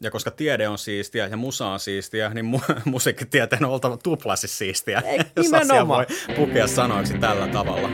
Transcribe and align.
Ja 0.00 0.10
koska 0.10 0.30
tiede 0.30 0.68
on 0.68 0.78
siistiä 0.78 1.26
ja 1.26 1.36
musa 1.36 1.66
on 1.66 1.80
siistiä, 1.80 2.30
niin 2.34 2.46
mu- 2.54 2.80
musiikkitieteen 2.84 3.64
on 3.64 3.70
oltava 3.70 3.96
tuplasti 3.96 4.48
siistiä. 4.48 5.00
Ei, 5.00 5.18
jos 5.36 5.52
asia 5.52 5.88
voi 5.88 6.06
pukea 6.36 6.66
sanoiksi 6.66 7.18
tällä 7.18 7.48
tavalla. 7.48 7.88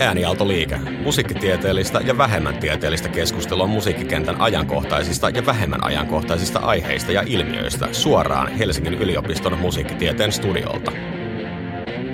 Äänialtoliike. 0.00 0.76
Musiikkitieteellistä 0.76 2.00
ja 2.04 2.18
vähemmän 2.18 2.58
tieteellistä 2.58 3.08
keskustelua 3.08 3.66
musiikkikentän 3.66 4.40
ajankohtaisista 4.40 5.30
ja 5.30 5.46
vähemmän 5.46 5.84
ajankohtaisista 5.84 6.58
aiheista 6.58 7.12
ja 7.12 7.22
ilmiöistä 7.26 7.88
suoraan 7.92 8.48
Helsingin 8.48 8.94
yliopiston 8.94 9.58
musiikkitieteen 9.58 10.32
studiolta. 10.32 10.92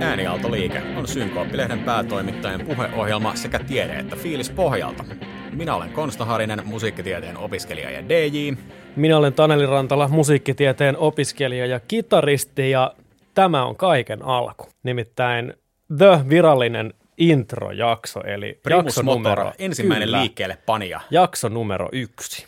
Äänialtoliike 0.01 0.83
on 0.97 1.09
Synkooppilehden 1.09 1.79
päätoimittajan 1.79 2.61
puheohjelma 2.61 3.37
sekä 3.37 3.59
tiede- 3.59 3.99
että 3.99 4.17
fiilis 4.17 4.51
pohjalta. 4.51 5.05
Minä 5.53 5.75
olen 5.75 5.91
Konsta 5.91 6.25
Harinen, 6.25 6.63
musiikkitieteen 6.65 7.37
opiskelija 7.37 7.91
ja 7.91 8.09
DJ. 8.09 8.53
Minä 8.97 9.17
olen 9.19 9.33
Taneli 9.33 9.67
Rantala, 9.67 10.09
musiikkitieteen 10.09 10.97
opiskelija 10.97 11.67
ja 11.67 11.81
kitaristi 11.81 12.71
ja 12.71 12.95
tämä 13.35 13.65
on 13.67 13.77
kaiken 13.77 14.25
alku. 14.25 14.67
Nimittäin 14.83 15.55
The 15.99 16.21
virallinen 16.29 16.95
introjakso, 17.19 18.21
eli 18.21 18.59
Primus 18.63 18.85
jakso 18.85 19.03
Motor, 19.03 19.19
numero, 19.19 19.53
ensimmäinen 19.59 20.07
kyllä, 20.07 20.21
liikkeelle 20.21 20.59
panija. 20.67 21.01
jakso 21.11 21.49
numero 21.49 21.89
yksi. 21.93 22.47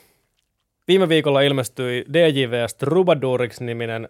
Viime 0.89 1.09
viikolla 1.09 1.41
ilmestyi 1.41 2.05
DJVS 2.13 2.75
Troubadourix-niminen 2.75 4.09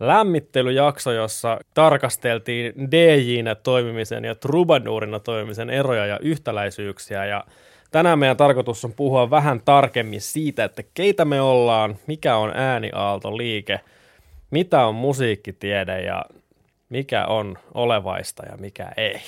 lämmittelyjakso, 0.00 1.12
jossa 1.12 1.58
tarkasteltiin 1.74 2.72
DJnä 2.90 3.54
toimimisen 3.54 4.24
ja 4.24 4.34
Troubadourina 4.34 5.20
toimimisen 5.20 5.70
eroja 5.70 6.06
ja 6.06 6.18
yhtäläisyyksiä. 6.22 7.26
Ja 7.26 7.44
tänään 7.90 8.18
meidän 8.18 8.36
tarkoitus 8.36 8.84
on 8.84 8.92
puhua 8.92 9.30
vähän 9.30 9.60
tarkemmin 9.64 10.20
siitä, 10.20 10.64
että 10.64 10.82
keitä 10.94 11.24
me 11.24 11.40
ollaan, 11.40 11.96
mikä 12.06 12.36
on 12.36 12.52
ääniaaltoliike, 12.54 13.80
mitä 14.50 14.86
on 14.86 14.94
musiikkitiede 14.94 16.00
ja 16.00 16.24
mikä 16.88 17.26
on 17.26 17.58
olevaista 17.74 18.46
ja 18.46 18.56
mikä 18.56 18.92
ei. 18.96 19.20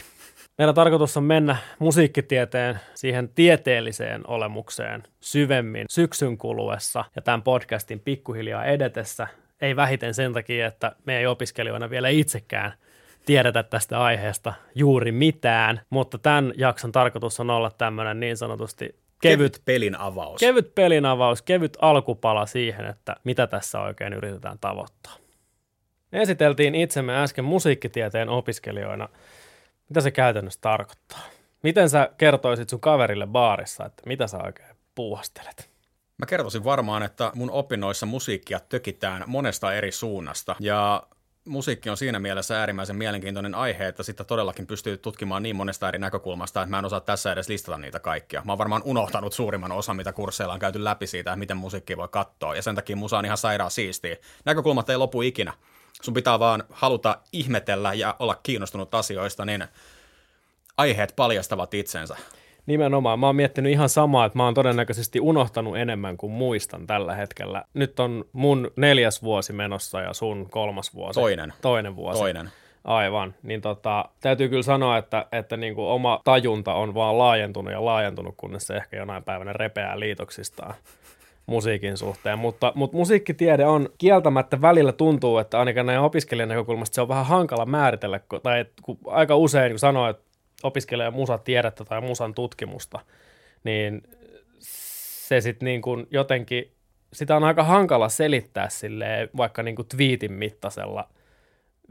Meidän 0.58 0.74
tarkoitus 0.74 1.16
on 1.16 1.24
mennä 1.24 1.56
musiikkitieteen 1.78 2.80
siihen 2.94 3.28
tieteelliseen 3.28 4.22
olemukseen 4.26 5.02
syvemmin 5.20 5.86
syksyn 5.90 6.38
kuluessa 6.38 7.04
ja 7.16 7.22
tämän 7.22 7.42
podcastin 7.42 8.00
pikkuhiljaa 8.00 8.64
edetessä. 8.64 9.26
Ei 9.60 9.76
vähiten 9.76 10.14
sen 10.14 10.32
takia, 10.32 10.66
että 10.66 10.92
me 11.06 11.18
ei 11.18 11.26
opiskelijoina 11.26 11.90
vielä 11.90 12.08
itsekään 12.08 12.72
tiedetä 13.26 13.62
tästä 13.62 14.00
aiheesta 14.00 14.52
juuri 14.74 15.12
mitään, 15.12 15.80
mutta 15.90 16.18
tämän 16.18 16.52
jakson 16.56 16.92
tarkoitus 16.92 17.40
on 17.40 17.50
olla 17.50 17.70
tämmöinen 17.70 18.20
niin 18.20 18.36
sanotusti 18.36 18.94
kevyt, 19.20 19.62
pelin 19.64 19.96
avaus. 19.98 20.40
kevyt 20.40 20.74
pelin 20.74 21.06
avaus, 21.06 21.42
kevyt 21.42 21.76
alkupala 21.80 22.46
siihen, 22.46 22.86
että 22.86 23.16
mitä 23.24 23.46
tässä 23.46 23.80
oikein 23.80 24.12
yritetään 24.12 24.58
tavoittaa. 24.60 25.16
Me 26.12 26.22
esiteltiin 26.22 26.74
itsemme 26.74 27.22
äsken 27.22 27.44
musiikkitieteen 27.44 28.28
opiskelijoina. 28.28 29.08
Mitä 29.88 30.00
se 30.00 30.10
käytännössä 30.10 30.60
tarkoittaa? 30.60 31.20
Miten 31.62 31.90
sä 31.90 32.10
kertoisit 32.18 32.68
sun 32.68 32.80
kaverille 32.80 33.26
baarissa, 33.26 33.86
että 33.86 34.02
mitä 34.06 34.26
sä 34.26 34.38
oikein 34.38 34.76
puuhastelet? 34.94 35.70
Mä 36.18 36.26
kertoisin 36.26 36.64
varmaan, 36.64 37.02
että 37.02 37.32
mun 37.34 37.50
opinnoissa 37.50 38.06
musiikkia 38.06 38.60
tökitään 38.60 39.24
monesta 39.26 39.74
eri 39.74 39.92
suunnasta. 39.92 40.56
Ja 40.60 41.02
musiikki 41.50 41.90
on 41.90 41.96
siinä 41.96 42.18
mielessä 42.18 42.60
äärimmäisen 42.60 42.96
mielenkiintoinen 42.96 43.54
aihe, 43.54 43.88
että 43.88 44.02
sitä 44.02 44.24
todellakin 44.24 44.66
pystyy 44.66 44.96
tutkimaan 44.96 45.42
niin 45.42 45.56
monesta 45.56 45.88
eri 45.88 45.98
näkökulmasta, 45.98 46.62
että 46.62 46.70
mä 46.70 46.78
en 46.78 46.84
osaa 46.84 47.00
tässä 47.00 47.32
edes 47.32 47.48
listata 47.48 47.78
niitä 47.78 48.00
kaikkia. 48.00 48.42
Mä 48.44 48.52
oon 48.52 48.58
varmaan 48.58 48.82
unohtanut 48.84 49.32
suurimman 49.32 49.72
osan, 49.72 49.96
mitä 49.96 50.12
kursseilla 50.12 50.54
on 50.54 50.60
käyty 50.60 50.84
läpi 50.84 51.06
siitä, 51.06 51.36
miten 51.36 51.56
musiikkia 51.56 51.96
voi 51.96 52.08
katsoa. 52.08 52.56
Ja 52.56 52.62
sen 52.62 52.74
takia 52.74 52.96
musa 52.96 53.18
on 53.18 53.24
ihan 53.24 53.38
sairaan 53.38 53.70
siistiä. 53.70 54.16
Näkökulmat 54.44 54.90
ei 54.90 54.96
lopu 54.96 55.22
ikinä. 55.22 55.52
Sun 56.02 56.14
pitää 56.14 56.38
vaan 56.38 56.64
haluta 56.70 57.18
ihmetellä 57.32 57.94
ja 57.94 58.16
olla 58.18 58.34
kiinnostunut 58.42 58.94
asioista, 58.94 59.44
niin 59.44 59.64
aiheet 60.76 61.12
paljastavat 61.16 61.74
itsensä. 61.74 62.16
Nimenomaan. 62.66 63.20
Mä 63.20 63.26
oon 63.26 63.36
miettinyt 63.36 63.72
ihan 63.72 63.88
samaa, 63.88 64.26
että 64.26 64.38
mä 64.38 64.44
oon 64.44 64.54
todennäköisesti 64.54 65.20
unohtanut 65.20 65.76
enemmän 65.76 66.16
kuin 66.16 66.32
muistan 66.32 66.86
tällä 66.86 67.14
hetkellä. 67.14 67.64
Nyt 67.74 68.00
on 68.00 68.24
mun 68.32 68.70
neljäs 68.76 69.22
vuosi 69.22 69.52
menossa 69.52 70.00
ja 70.00 70.12
sun 70.12 70.50
kolmas 70.50 70.94
vuosi. 70.94 71.20
Toinen. 71.20 71.52
Toinen 71.62 71.96
vuosi. 71.96 72.18
Toinen. 72.18 72.50
Aivan. 72.84 73.34
Niin 73.42 73.60
tota, 73.60 74.04
täytyy 74.20 74.48
kyllä 74.48 74.62
sanoa, 74.62 74.98
että, 74.98 75.26
että 75.32 75.56
niin 75.56 75.74
kuin 75.74 75.86
oma 75.86 76.20
tajunta 76.24 76.74
on 76.74 76.94
vaan 76.94 77.18
laajentunut 77.18 77.72
ja 77.72 77.84
laajentunut, 77.84 78.34
kunnes 78.36 78.66
se 78.66 78.76
ehkä 78.76 78.96
jonain 78.96 79.24
päivänä 79.24 79.52
repeää 79.52 80.00
liitoksistaan 80.00 80.74
musiikin 81.46 81.96
suhteen. 81.96 82.38
Mutta, 82.38 82.72
mutta 82.74 82.96
musiikkitiede 82.96 83.66
on 83.66 83.88
kieltämättä 83.98 84.60
välillä 84.60 84.92
tuntuu, 84.92 85.38
että 85.38 85.58
ainakaan 85.58 85.86
näin 85.86 86.00
opiskelijan 86.00 86.48
näkökulmasta 86.48 86.94
se 86.94 87.00
on 87.00 87.08
vähän 87.08 87.26
hankala 87.26 87.66
määritellä, 87.66 88.20
tai 88.42 88.60
et, 88.60 88.72
kun 88.82 88.98
aika 89.06 89.36
usein 89.36 89.72
kun 89.72 89.78
sanoo, 89.78 90.08
että 90.08 90.29
opiskelee 90.62 91.10
musatiedettä 91.10 91.84
tai 91.84 92.00
musan 92.00 92.34
tutkimusta, 92.34 93.00
niin 93.64 94.02
se 94.58 95.40
sitten 95.40 95.66
niin 95.66 95.82
kuin 95.82 96.06
jotenkin, 96.10 96.72
sitä 97.12 97.36
on 97.36 97.44
aika 97.44 97.64
hankala 97.64 98.08
selittää 98.08 98.68
silleen, 98.68 99.28
vaikka 99.36 99.62
niin 99.62 99.76
kuin 99.76 99.88
twiitin 99.88 100.32
mittaisella 100.32 101.08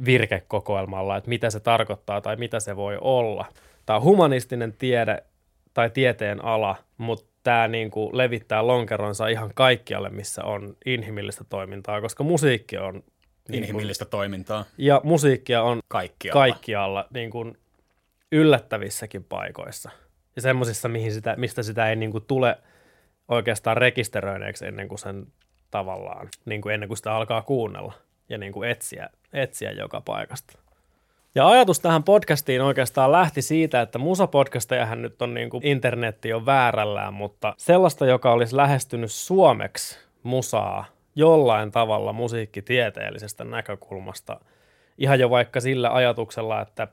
virkekokoelmalla, 0.05 1.17
että 1.17 1.29
mitä 1.29 1.49
se 1.49 1.59
tarkoittaa 1.59 2.21
tai 2.21 2.35
mitä 2.35 2.59
se 2.59 2.75
voi 2.75 2.97
olla. 3.01 3.45
Tämä 3.85 3.97
on 3.97 4.03
humanistinen 4.03 4.73
tiede 4.73 5.23
tai 5.73 5.89
tieteen 5.89 6.45
ala, 6.45 6.75
mutta 6.97 7.29
tämä 7.43 7.67
niin 7.67 7.91
kuin 7.91 8.17
levittää 8.17 8.67
lonkeronsa 8.67 9.27
ihan 9.27 9.51
kaikkialle, 9.55 10.09
missä 10.09 10.43
on 10.43 10.75
inhimillistä 10.85 11.43
toimintaa, 11.49 12.01
koska 12.01 12.23
musiikki 12.23 12.77
on 12.77 12.93
niin 12.93 13.03
kuin, 13.47 13.57
Inhimillistä 13.57 14.05
toimintaa 14.05 14.65
ja 14.77 15.01
musiikkia 15.03 15.63
on 15.63 15.79
kaikkialla. 15.87 16.39
kaikkialla 16.39 17.07
niin 17.13 17.29
kuin 17.29 17.57
yllättävissäkin 18.31 19.23
paikoissa. 19.23 19.89
Ja 20.35 20.41
semmoisissa, 20.41 20.89
sitä, 21.09 21.35
mistä 21.37 21.63
sitä 21.63 21.89
ei 21.89 21.95
niin 21.95 22.11
kuin 22.11 22.23
tule 22.27 22.57
oikeastaan 23.27 23.77
rekisteröineeksi 23.77 24.65
ennen 24.65 24.87
kuin 24.87 24.99
sen 24.99 25.27
tavallaan, 25.71 26.29
niin 26.45 26.61
kuin 26.61 26.73
ennen 26.73 26.89
kuin 26.89 26.97
sitä 26.97 27.15
alkaa 27.15 27.41
kuunnella 27.41 27.93
ja 28.29 28.37
niin 28.37 28.53
kuin 28.53 28.69
etsiä, 28.69 29.09
etsiä 29.33 29.71
joka 29.71 30.01
paikasta. 30.01 30.59
Ja 31.35 31.47
ajatus 31.47 31.79
tähän 31.79 32.03
podcastiin 32.03 32.61
oikeastaan 32.61 33.11
lähti 33.11 33.41
siitä, 33.41 33.81
että 33.81 33.99
musapodcastejahan 33.99 35.01
nyt 35.01 35.21
on 35.21 35.33
niin 35.33 35.49
kuin 35.49 35.65
internetti 35.65 36.33
on 36.33 36.45
väärällään, 36.45 37.13
mutta 37.13 37.53
sellaista, 37.57 38.05
joka 38.05 38.31
olisi 38.31 38.55
lähestynyt 38.55 39.11
suomeksi 39.11 39.99
musaa 40.23 40.85
jollain 41.15 41.71
tavalla 41.71 42.13
musiikkitieteellisestä 42.13 43.43
näkökulmasta, 43.43 44.39
ihan 44.97 45.19
jo 45.19 45.29
vaikka 45.29 45.59
sillä 45.59 45.93
ajatuksella, 45.93 46.61
että 46.61 46.87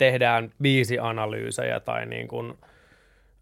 tehdään 0.00 0.50
biisianalyysejä 0.62 1.80
tai 1.80 2.06
niin 2.06 2.28
kuin 2.28 2.54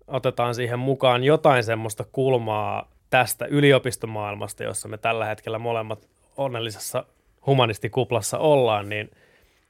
otetaan 0.06 0.54
siihen 0.54 0.78
mukaan 0.78 1.24
jotain 1.24 1.64
semmoista 1.64 2.04
kulmaa 2.12 2.90
tästä 3.10 3.46
yliopistomaailmasta, 3.46 4.64
jossa 4.64 4.88
me 4.88 4.98
tällä 4.98 5.24
hetkellä 5.24 5.58
molemmat 5.58 6.08
onnellisessa 6.36 7.04
humanistikuplassa 7.46 8.38
ollaan, 8.38 8.88
niin, 8.88 9.10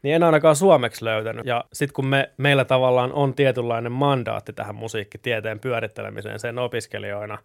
niin 0.02 0.14
en 0.14 0.22
ainakaan 0.22 0.56
suomeksi 0.56 1.04
löytänyt. 1.04 1.46
Ja 1.46 1.64
sitten 1.72 1.94
kun 1.94 2.06
me, 2.06 2.30
meillä 2.36 2.64
tavallaan 2.64 3.12
on 3.12 3.34
tietynlainen 3.34 3.92
mandaatti 3.92 4.52
tähän 4.52 4.74
musiikkitieteen 4.74 5.60
pyörittelemiseen 5.60 6.38
sen 6.38 6.58
opiskelijoina, 6.58 7.38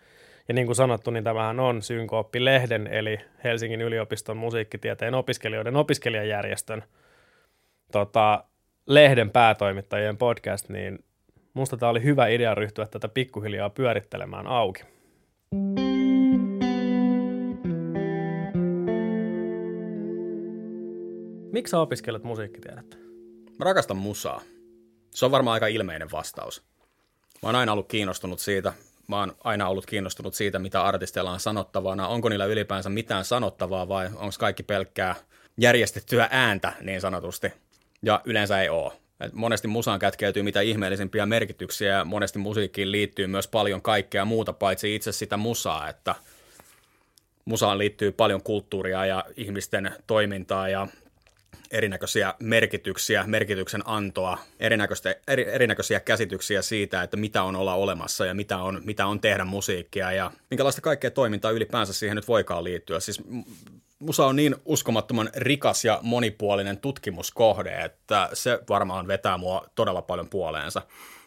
ja 0.47 0.53
niin 0.53 0.65
kuin 0.65 0.75
sanottu, 0.75 1.11
niin 1.11 1.23
tämähän 1.23 1.59
on 1.59 1.81
Synkooppi-lehden, 1.81 2.87
eli 2.87 3.19
Helsingin 3.43 3.81
yliopiston 3.81 4.37
musiikkitieteen 4.37 5.13
opiskelijoiden 5.13 5.75
opiskelijajärjestön 5.75 6.83
tota, 7.91 8.43
lehden 8.87 9.31
päätoimittajien 9.31 10.17
podcast, 10.17 10.69
niin 10.69 10.99
musta 11.53 11.77
tämä 11.77 11.89
oli 11.89 12.03
hyvä 12.03 12.27
idea 12.27 12.55
ryhtyä 12.55 12.85
tätä 12.85 13.07
pikkuhiljaa 13.07 13.69
pyörittelemään 13.69 14.47
auki. 14.47 14.83
Miksi 21.51 21.71
sä 21.71 21.79
opiskelet 21.79 22.23
musiikkitiedettä? 22.23 22.97
Mä 23.59 23.65
rakastan 23.65 23.97
musaa. 23.97 24.41
Se 25.11 25.25
on 25.25 25.31
varmaan 25.31 25.53
aika 25.53 25.67
ilmeinen 25.67 26.11
vastaus. 26.11 26.63
Mä 27.41 27.49
oon 27.49 27.55
aina 27.55 27.71
ollut 27.71 27.87
kiinnostunut 27.87 28.39
siitä. 28.39 28.73
Mä 29.07 29.19
oon 29.19 29.35
aina 29.43 29.67
ollut 29.67 29.85
kiinnostunut 29.85 30.33
siitä, 30.33 30.59
mitä 30.59 30.83
artisteilla 30.83 31.31
on 31.31 31.39
sanottavana. 31.39 32.07
Onko 32.07 32.29
niillä 32.29 32.45
ylipäänsä 32.45 32.89
mitään 32.89 33.25
sanottavaa 33.25 33.87
vai 33.87 34.05
onko 34.05 34.35
kaikki 34.39 34.63
pelkkää 34.63 35.15
järjestettyä 35.57 36.27
ääntä 36.31 36.73
niin 36.81 37.01
sanotusti. 37.01 37.53
Ja 38.03 38.21
yleensä 38.25 38.61
ei 38.61 38.69
oo. 38.69 38.93
Et 39.19 39.33
monesti 39.33 39.67
musaan 39.67 39.99
kätkeytyy 39.99 40.43
mitä 40.43 40.61
ihmeellisimpiä 40.61 41.25
merkityksiä 41.25 41.93
ja 41.93 42.05
monesti 42.05 42.39
musiikkiin 42.39 42.91
liittyy 42.91 43.27
myös 43.27 43.47
paljon 43.47 43.81
kaikkea 43.81 44.25
muuta 44.25 44.53
paitsi 44.53 44.95
itse 44.95 45.11
sitä 45.11 45.37
musaa, 45.37 45.89
että 45.89 46.15
musaan 47.45 47.77
liittyy 47.77 48.11
paljon 48.11 48.43
kulttuuria 48.43 49.05
ja 49.05 49.25
ihmisten 49.37 49.91
toimintaa 50.07 50.69
ja 50.69 50.87
erinäköisiä 51.71 52.33
merkityksiä, 52.39 53.23
merkityksen 53.27 53.81
antoa, 53.85 54.37
erinäköisiä, 54.59 55.15
eri, 55.27 55.49
erinäköisiä 55.49 55.99
käsityksiä 55.99 56.61
siitä, 56.61 57.03
että 57.03 57.17
mitä 57.17 57.43
on 57.43 57.55
olla 57.55 57.73
olemassa 57.73 58.25
ja 58.25 58.33
mitä 58.33 58.57
on, 58.57 58.81
mitä 58.83 59.05
on 59.05 59.19
tehdä 59.19 59.45
musiikkia 59.45 60.11
ja 60.11 60.31
minkälaista 60.49 60.81
kaikkea 60.81 61.11
toimintaa 61.11 61.51
ylipäänsä 61.51 61.93
siihen 61.93 62.15
nyt 62.15 62.27
voikaan 62.27 62.63
liittyä. 62.63 62.99
Siis 62.99 63.21
musa 64.05 64.25
on 64.25 64.35
niin 64.35 64.55
uskomattoman 64.65 65.29
rikas 65.35 65.85
ja 65.85 65.99
monipuolinen 66.01 66.77
tutkimuskohde, 66.77 67.81
että 67.81 68.29
se 68.33 68.59
varmaan 68.69 69.07
vetää 69.07 69.37
mua 69.37 69.65
todella 69.75 70.01
paljon 70.01 70.29
puoleensa. 70.29 70.81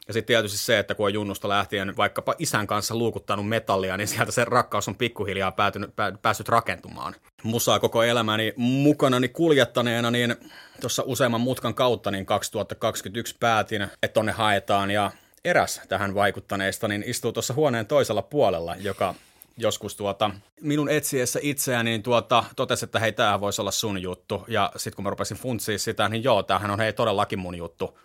Ja 0.07 0.13
sitten 0.13 0.27
tietysti 0.27 0.59
se, 0.59 0.79
että 0.79 0.95
kun 0.95 1.07
on 1.07 1.15
junnusta 1.15 1.49
lähtien 1.49 1.97
vaikkapa 1.97 2.35
isän 2.39 2.67
kanssa 2.67 2.95
luukuttanut 2.95 3.49
metallia, 3.49 3.97
niin 3.97 4.09
sieltä 4.09 4.33
se 4.33 4.45
rakkaus 4.45 4.89
on 4.89 4.97
pikkuhiljaa 4.97 5.53
päätynyt, 5.53 5.91
päässyt 6.23 6.49
rakentumaan. 6.49 7.15
Musaa 7.43 7.79
koko 7.79 8.03
elämäni 8.03 8.53
mukanani 8.57 9.29
kuljettaneena, 9.29 10.11
niin 10.11 10.37
tuossa 10.81 11.03
useamman 11.07 11.41
mutkan 11.41 11.75
kautta 11.75 12.11
niin 12.11 12.27
2021 12.27 13.37
päätin, 13.41 13.83
että 13.83 14.09
tonne 14.15 14.33
haetaan 14.33 14.91
ja 14.91 15.11
eräs 15.45 15.81
tähän 15.89 16.15
vaikuttaneista 16.15 16.89
niin 16.89 17.05
istuu 17.07 17.33
tuossa 17.33 17.55
huoneen 17.55 17.87
toisella 17.87 18.23
puolella, 18.23 18.77
joka 18.79 19.15
joskus 19.57 19.97
tuota, 19.97 20.31
minun 20.61 20.89
etsiessä 20.89 21.39
itseäni 21.43 21.91
niin 21.91 22.03
tuota, 22.03 22.45
totesi, 22.57 22.85
että 22.85 22.99
hei, 22.99 23.13
tämä 23.13 23.41
voisi 23.41 23.61
olla 23.61 23.71
sun 23.71 24.03
juttu. 24.03 24.45
Ja 24.49 24.73
sitten 24.77 24.97
kun 24.97 25.03
mä 25.05 25.11
rupesin 25.11 25.37
funtsiin 25.37 25.79
sitä, 25.79 26.09
niin 26.09 26.25
joo, 26.25 26.43
tämähän 26.43 26.71
on 26.71 26.79
hei 26.79 26.93
todellakin 26.93 27.39
mun 27.39 27.55
juttu. 27.55 27.99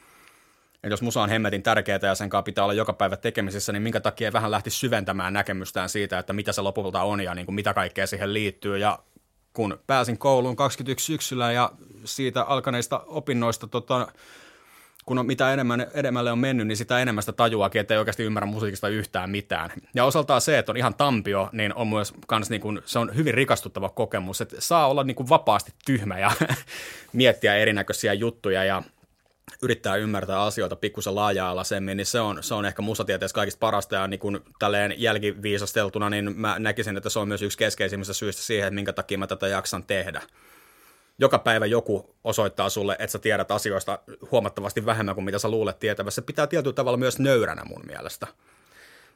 Ja 0.83 0.89
jos 0.89 1.01
musa 1.01 1.21
on 1.21 1.29
hemmetin 1.29 1.63
tärkeää 1.63 1.99
ja 2.01 2.15
sen 2.15 2.29
kanssa 2.29 2.43
pitää 2.43 2.63
olla 2.63 2.73
joka 2.73 2.93
päivä 2.93 3.17
tekemisissä, 3.17 3.71
niin 3.71 3.83
minkä 3.83 3.99
takia 3.99 4.33
vähän 4.33 4.51
lähti 4.51 4.69
syventämään 4.69 5.33
näkemystään 5.33 5.89
siitä, 5.89 6.19
että 6.19 6.33
mitä 6.33 6.51
se 6.51 6.61
lopulta 6.61 7.01
on 7.01 7.21
ja 7.21 7.35
niin 7.35 7.45
kuin 7.45 7.55
mitä 7.55 7.73
kaikkea 7.73 8.07
siihen 8.07 8.33
liittyy. 8.33 8.77
Ja 8.77 8.99
kun 9.53 9.79
pääsin 9.87 10.17
kouluun 10.17 10.55
21 10.55 11.05
syksyllä 11.05 11.51
ja 11.51 11.71
siitä 12.05 12.43
alkaneista 12.43 13.03
opinnoista 13.07 13.67
tota, 13.67 14.07
kun 15.05 15.17
on, 15.17 15.25
mitä 15.25 15.53
enemmän, 15.53 15.87
edemmälle 15.93 16.31
on 16.31 16.39
mennyt, 16.39 16.67
niin 16.67 16.77
sitä 16.77 16.99
enemmän 16.99 17.21
sitä 17.21 17.31
tajuakin, 17.31 17.81
että 17.81 17.93
ei 17.93 17.97
oikeasti 17.97 18.23
ymmärrä 18.23 18.47
musiikista 18.47 18.87
yhtään 18.87 19.29
mitään. 19.29 19.69
Ja 19.95 20.05
osaltaan 20.05 20.41
se, 20.41 20.57
että 20.57 20.71
on 20.71 20.77
ihan 20.77 20.95
tampio, 20.95 21.49
niin 21.51 21.75
on 21.75 21.87
myös 21.87 22.13
kans 22.27 22.49
niin 22.49 22.61
kuin, 22.61 22.81
se 22.85 22.99
on 22.99 23.15
hyvin 23.15 23.33
rikastuttava 23.33 23.89
kokemus, 23.89 24.41
että 24.41 24.55
saa 24.59 24.87
olla 24.87 25.03
niin 25.03 25.15
kuin 25.15 25.29
vapaasti 25.29 25.73
tyhmä 25.85 26.19
ja 26.19 26.31
miettiä 27.13 27.55
erinäköisiä 27.55 28.13
juttuja 28.13 28.63
ja 28.63 28.83
yrittää 29.61 29.95
ymmärtää 29.95 30.43
asioita 30.43 30.75
pikkusen 30.75 31.15
laaja-alaisemmin, 31.15 31.97
niin 31.97 32.05
se 32.05 32.19
on, 32.19 32.43
se 32.43 32.53
on 32.53 32.65
ehkä 32.65 32.81
musatieteessä 32.81 33.35
kaikista 33.35 33.59
parasta 33.59 33.95
ja 33.95 34.07
niin 34.07 34.19
kuin 34.19 34.39
tälleen 34.59 34.93
jälkiviisasteltuna, 34.97 36.09
niin 36.09 36.37
mä 36.37 36.55
näkisin, 36.59 36.97
että 36.97 37.09
se 37.09 37.19
on 37.19 37.27
myös 37.27 37.41
yksi 37.41 37.57
keskeisimmistä 37.57 38.13
syistä 38.13 38.41
siihen, 38.41 38.67
että 38.67 38.75
minkä 38.75 38.93
takia 38.93 39.17
mä 39.17 39.27
tätä 39.27 39.47
jaksan 39.47 39.83
tehdä. 39.83 40.21
Joka 41.19 41.39
päivä 41.39 41.65
joku 41.65 42.15
osoittaa 42.23 42.69
sulle, 42.69 42.95
että 42.99 43.11
sä 43.11 43.19
tiedät 43.19 43.51
asioista 43.51 43.99
huomattavasti 44.31 44.85
vähemmän 44.85 45.15
kuin 45.15 45.25
mitä 45.25 45.39
sä 45.39 45.49
luulet 45.49 45.79
tietävässä. 45.79 46.21
Se 46.21 46.25
pitää 46.25 46.47
tietyllä 46.47 46.73
tavalla 46.73 46.97
myös 46.97 47.19
nöyränä 47.19 47.63
mun 47.65 47.81
mielestä. 47.87 48.27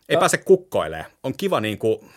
Ei 0.09 0.17
pääse 0.17 0.37
kukkoilemaan. 0.37 1.11
On 1.23 1.33
kiva 1.37 1.61
niin 1.61 1.77
kuin 1.77 2.09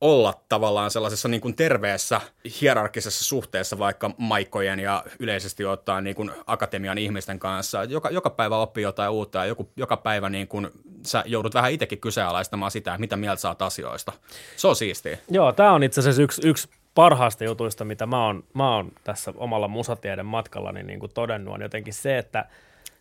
olla 0.00 0.34
tavallaan 0.48 0.90
sellaisessa 0.90 1.28
niin 1.28 1.40
kuin 1.40 1.56
terveessä 1.56 2.20
hierarkisessa 2.60 3.24
suhteessa 3.24 3.78
vaikka 3.78 4.10
maikkojen 4.18 4.80
ja 4.80 5.04
yleisesti 5.18 5.64
ottaen 5.64 6.04
niin 6.04 6.16
kuin 6.16 6.30
akatemian 6.46 6.98
ihmisten 6.98 7.38
kanssa. 7.38 7.84
Joka, 7.84 8.10
joka 8.10 8.30
päivä 8.30 8.56
oppii 8.56 8.82
jotain 8.82 9.10
uutta 9.10 9.38
ja 9.38 9.44
joku, 9.44 9.72
joka 9.76 9.96
päivä 9.96 10.28
niin 10.28 10.48
kuin 10.48 10.70
sä 11.06 11.22
joudut 11.26 11.54
vähän 11.54 11.72
itsekin 11.72 12.00
kyseenalaistamaan 12.00 12.70
sitä, 12.70 12.98
mitä 12.98 13.16
mieltä 13.16 13.40
saat 13.40 13.62
asioista. 13.62 14.12
Se 14.56 14.68
on 14.68 14.76
siistiä. 14.76 15.18
Joo, 15.30 15.52
tämä 15.52 15.72
on 15.72 15.82
itse 15.82 16.00
asiassa 16.00 16.22
yksi, 16.22 16.48
yksi 16.48 16.68
parhaista 16.96 17.44
jutuista, 17.44 17.84
mitä 17.84 18.06
mä 18.06 18.26
oon, 18.26 18.44
mä 18.54 18.74
oon 18.74 18.92
tässä 19.04 19.32
omalla 19.36 19.68
musatieden 19.68 20.26
matkallani 20.26 20.82
niin 20.82 21.00
kuin 21.00 21.12
todennut, 21.14 21.54
on 21.54 21.62
jotenkin 21.62 21.94
se, 21.94 22.18
että 22.18 22.44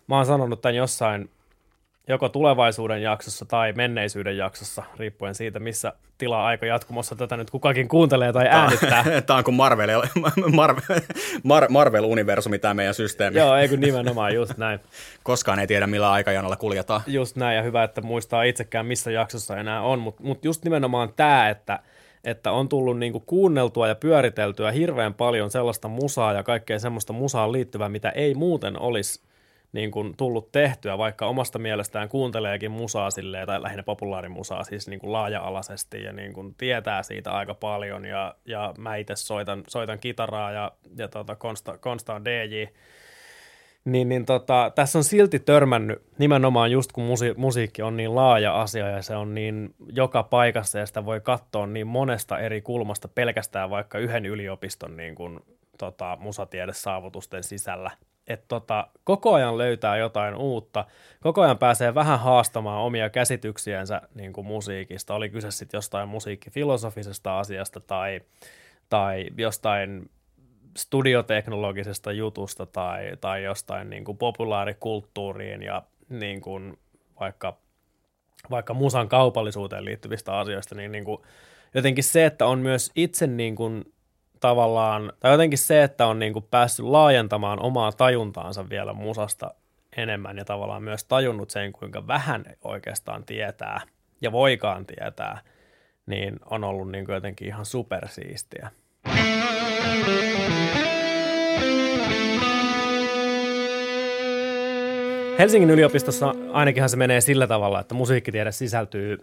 mä 0.08 0.16
oon 0.16 0.26
sanonut 0.26 0.62
tämän 0.62 0.76
jossain 0.76 1.30
joko 2.08 2.30
tulevaisuuden 2.30 3.02
jaksossa 3.02 3.46
tai 3.46 3.74
menneisyyden 3.74 4.38
jaksossa, 4.38 4.84
riippuen 4.98 5.36
siitä, 5.36 5.60
missä 5.60 5.94
tilaa 6.18 6.46
aika 6.46 6.66
jatkumossa 6.66 7.16
tätä 7.16 7.38
nyt 7.38 7.50
kukakin 7.50 7.88
kuuntelee 7.88 8.34
tai 8.34 8.48
äänittää. 8.50 9.04
Tämä 9.26 9.38
on 9.38 9.44
kuin 9.44 9.56
Marvel, 9.56 10.02
Marvel, 10.52 11.02
Marvel-universumi 11.70 12.60
tämä 12.60 12.74
meidän 12.74 12.94
systeemi. 12.94 13.40
Joo, 13.40 13.56
eikö 13.56 13.78
nimenomaan, 13.78 14.36
just 14.36 14.58
näin. 14.68 14.80
Koskaan 15.24 15.60
ei 15.60 15.68
tiedä, 15.68 15.88
millä 15.88 16.12
aikajanalla 16.12 16.56
kuljetaan. 16.56 17.02
Just 17.08 17.36
näin, 17.36 17.56
ja 17.56 17.64
hyvä, 17.64 17.84
että 17.84 18.02
muistaa 18.02 18.44
itsekään, 18.44 18.86
missä 18.86 19.12
jaksossa 19.12 19.58
enää 19.58 19.82
on, 19.82 20.00
mutta 20.00 20.24
mut 20.24 20.46
just 20.46 20.64
nimenomaan 20.64 21.14
tämä, 21.16 21.50
että 21.50 21.80
että 22.26 22.52
on 22.52 22.70
tullut 22.70 23.00
niinku 23.00 23.20
kuunneltua 23.20 23.88
ja 23.88 23.96
pyöriteltyä 23.96 24.72
hirveän 24.72 25.14
paljon 25.14 25.52
sellaista 25.52 25.88
musaa 25.88 26.34
ja 26.34 26.44
kaikkea 26.44 26.80
semmoista 26.80 27.14
musaan 27.14 27.52
liittyvää, 27.52 27.90
mitä 27.90 28.10
ei 28.10 28.34
muuten 28.34 28.80
olisi 28.80 29.24
niin 29.76 29.92
kuin 29.92 30.18
tullut 30.18 30.52
tehtyä, 30.52 30.98
vaikka 30.98 31.26
omasta 31.26 31.60
mielestään 31.60 32.10
kuunteleekin 32.10 32.72
musaa 32.72 33.12
silleen, 33.12 33.48
tai 33.48 33.62
lähinnä 33.62 33.84
populaarimusaa 33.84 34.64
siis 34.64 34.88
niin 34.88 35.00
kuin 35.00 35.12
laaja-alaisesti 35.14 36.04
ja 36.04 36.14
niin 36.14 36.34
kuin 36.34 36.56
tietää 36.56 37.04
siitä 37.04 37.32
aika 37.32 37.54
paljon. 37.54 38.06
Ja, 38.06 38.36
ja 38.46 38.74
mä 38.78 38.96
itse 38.96 39.16
soitan, 39.16 39.64
soitan 39.68 40.00
kitaraa 40.00 40.52
ja, 40.52 40.72
ja 40.98 41.08
tota 41.08 41.36
Konsta, 41.36 41.78
Konsta 41.78 42.14
on 42.14 42.26
DJ, 42.26 42.66
niin, 43.86 44.10
niin 44.10 44.26
tota, 44.26 44.72
tässä 44.76 45.00
on 45.00 45.04
silti 45.04 45.40
törmännyt 45.40 46.04
nimenomaan 46.18 46.72
just 46.72 46.92
kun 46.92 47.04
musi, 47.04 47.34
musiikki 47.38 47.82
on 47.82 47.98
niin 47.98 48.16
laaja 48.16 48.62
asia 48.62 48.90
ja 48.90 49.02
se 49.02 49.16
on 49.16 49.36
niin 49.36 49.76
joka 49.92 50.24
paikassa 50.24 50.80
ja 50.80 50.86
sitä 50.86 51.06
voi 51.06 51.22
katsoa 51.22 51.68
niin 51.68 51.88
monesta 51.88 52.40
eri 52.40 52.62
kulmasta 52.62 53.08
pelkästään 53.08 53.70
vaikka 53.70 53.98
yhden 53.98 54.26
yliopiston 54.26 54.98
niin 54.98 55.16
kuin, 55.16 55.40
tota, 55.78 56.18
musatiedesaavutusten 56.22 57.44
sisällä– 57.44 57.92
että 58.28 58.46
tota, 58.48 58.88
koko 59.04 59.34
ajan 59.34 59.58
löytää 59.58 59.98
jotain 59.98 60.36
uutta, 60.36 60.86
koko 61.20 61.42
ajan 61.42 61.58
pääsee 61.58 61.96
vähän 61.96 62.20
haastamaan 62.20 62.82
omia 62.82 63.10
käsityksiänsä 63.10 64.02
niin 64.16 64.34
kuin 64.34 64.48
musiikista, 64.48 65.14
oli 65.14 65.30
kyse 65.30 65.52
sitten 65.52 65.78
jostain 65.78 66.10
musiikkifilosofisesta 66.10 67.40
asiasta 67.40 67.80
tai, 67.80 68.22
tai 68.90 69.26
jostain 69.38 70.10
studioteknologisesta 70.78 72.12
jutusta 72.12 72.66
tai, 72.66 73.12
tai 73.22 73.44
jostain 73.44 73.90
niin 73.90 74.06
kuin 74.06 74.18
populaarikulttuuriin 74.18 75.64
ja 75.64 75.84
niin 76.10 76.42
kuin 76.42 76.80
vaikka, 77.20 77.58
vaikka 78.52 78.74
musan 78.74 79.10
kaupallisuuteen 79.10 79.86
liittyvistä 79.86 80.38
asioista, 80.38 80.76
niin, 80.76 80.92
niin 80.92 81.06
kuin 81.06 81.22
jotenkin 81.74 82.04
se, 82.04 82.26
että 82.26 82.46
on 82.46 82.60
myös 82.60 82.92
itse 82.96 83.28
niin 83.28 83.56
kuin 83.56 83.94
tavallaan, 84.40 85.14
tai 85.20 85.32
jotenkin 85.32 85.60
se, 85.60 85.84
että 85.84 86.08
on 86.08 86.20
niin 86.20 86.34
kuin 86.34 86.48
päässyt 86.52 86.86
laajentamaan 86.86 87.60
omaa 87.60 87.92
tajuntaansa 87.92 88.70
vielä 88.70 88.94
musasta 88.94 89.54
enemmän 89.98 90.38
ja 90.38 90.46
tavallaan 90.46 90.84
myös 90.84 91.04
tajunnut 91.04 91.50
sen, 91.50 91.72
kuinka 91.72 92.08
vähän 92.08 92.46
oikeastaan 92.64 93.26
tietää 93.26 93.82
ja 94.22 94.32
voikaan 94.32 94.86
tietää, 94.86 95.42
niin 96.06 96.40
on 96.46 96.64
ollut 96.64 96.92
niin 96.92 97.06
kuin 97.06 97.14
jotenkin 97.14 97.48
ihan 97.48 97.66
supersiistiä. 97.66 98.72
Helsingin 105.40 105.70
yliopistossa 105.70 106.36
ainakinhan 106.52 106.90
se 106.90 106.98
menee 106.98 107.22
sillä 107.22 107.48
tavalla, 107.48 107.80
että 107.80 107.96
musiikkitiede 107.96 108.52
sisältyy 108.52 109.18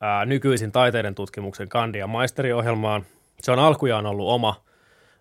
ää, 0.00 0.26
nykyisin 0.26 0.72
taiteiden 0.72 1.14
tutkimuksen 1.14 1.68
kandi- 1.68 1.98
ja 1.98 2.06
maisteriohjelmaan, 2.06 3.06
se 3.42 3.52
on 3.52 3.58
alkujaan 3.58 4.06
ollut 4.06 4.28
oma, 4.28 4.64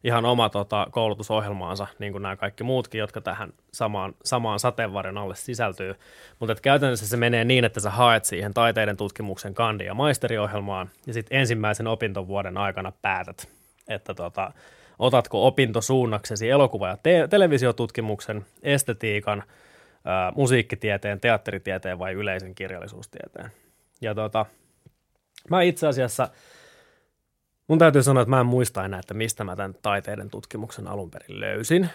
ihan 0.04 0.26
oma 0.26 0.50
tota, 0.50 0.88
koulutusohjelmaansa, 0.92 1.88
niin 2.00 2.12
kuin 2.12 2.22
nämä 2.22 2.36
kaikki 2.36 2.64
muutkin, 2.64 3.00
jotka 3.00 3.22
tähän 3.22 3.54
samaan, 3.74 4.14
samaan 4.24 4.60
sateenvarjon 4.60 5.18
alle 5.18 5.36
sisältyy. 5.36 5.96
Mutta 6.40 6.56
käytännössä 6.62 7.08
se 7.08 7.18
menee 7.18 7.46
niin, 7.46 7.66
että 7.66 7.80
sä 7.80 7.90
haet 7.90 8.26
siihen 8.26 8.54
taiteiden 8.54 8.98
tutkimuksen 8.98 9.54
kandi- 9.54 9.86
ja 9.86 9.94
maisteriohjelmaan, 9.94 10.90
ja 11.08 11.14
sitten 11.14 11.40
ensimmäisen 11.40 11.88
opintovuoden 11.88 12.58
aikana 12.58 12.92
päätät, 13.02 13.50
että 13.88 14.14
tota, 14.14 14.52
otatko 15.00 15.48
opintosuunnaksesi 15.48 16.50
elokuva- 16.50 16.88
ja 16.88 16.98
te- 17.04 17.28
televisiotutkimuksen, 17.28 18.46
estetiikan, 18.64 19.44
ää, 20.06 20.32
musiikkitieteen, 20.36 21.20
teatteritieteen 21.20 22.00
vai 22.00 22.14
yleisen 22.14 22.56
kirjallisuustieteen. 22.56 23.52
Ja 24.02 24.16
tota, 24.16 24.46
mä 25.50 25.62
itse 25.62 25.88
asiassa– 25.88 26.30
Mun 27.68 27.80
täytyy 27.80 28.04
sanoa, 28.04 28.22
että 28.22 28.30
mä 28.30 28.40
en 28.40 28.46
muista 28.46 28.86
enää, 28.86 29.00
että 29.00 29.14
mistä 29.14 29.44
mä 29.44 29.56
tämän 29.56 29.76
taiteiden 29.82 30.30
tutkimuksen 30.30 30.88
alun 30.88 31.12
perin 31.12 31.40
löysin. 31.40 31.90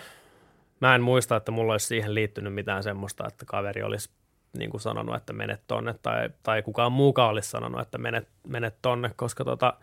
Mä 0.81 0.95
en 0.95 1.03
muista, 1.03 1.37
että 1.37 1.53
mulla 1.53 1.73
olisi 1.73 1.87
siihen 1.87 2.15
liittynyt 2.15 2.55
mitään 2.55 2.83
semmoista, 2.83 3.27
että 3.29 3.45
kaveri 3.47 3.83
olisi 3.83 4.11
niin 4.59 4.71
kuin 4.71 4.81
sanonut, 4.81 5.17
että 5.17 5.33
menet 5.33 5.61
tonne, 5.67 5.95
tai, 6.03 6.31
tai 6.43 6.63
kukaan 6.63 6.93
muukaan 6.93 7.31
olisi 7.31 7.51
sanonut, 7.51 7.81
että 7.81 7.99
menet, 7.99 8.29
menet 8.47 8.75
tonne, 8.83 9.11
koska 9.17 9.45
tota, 9.45 9.75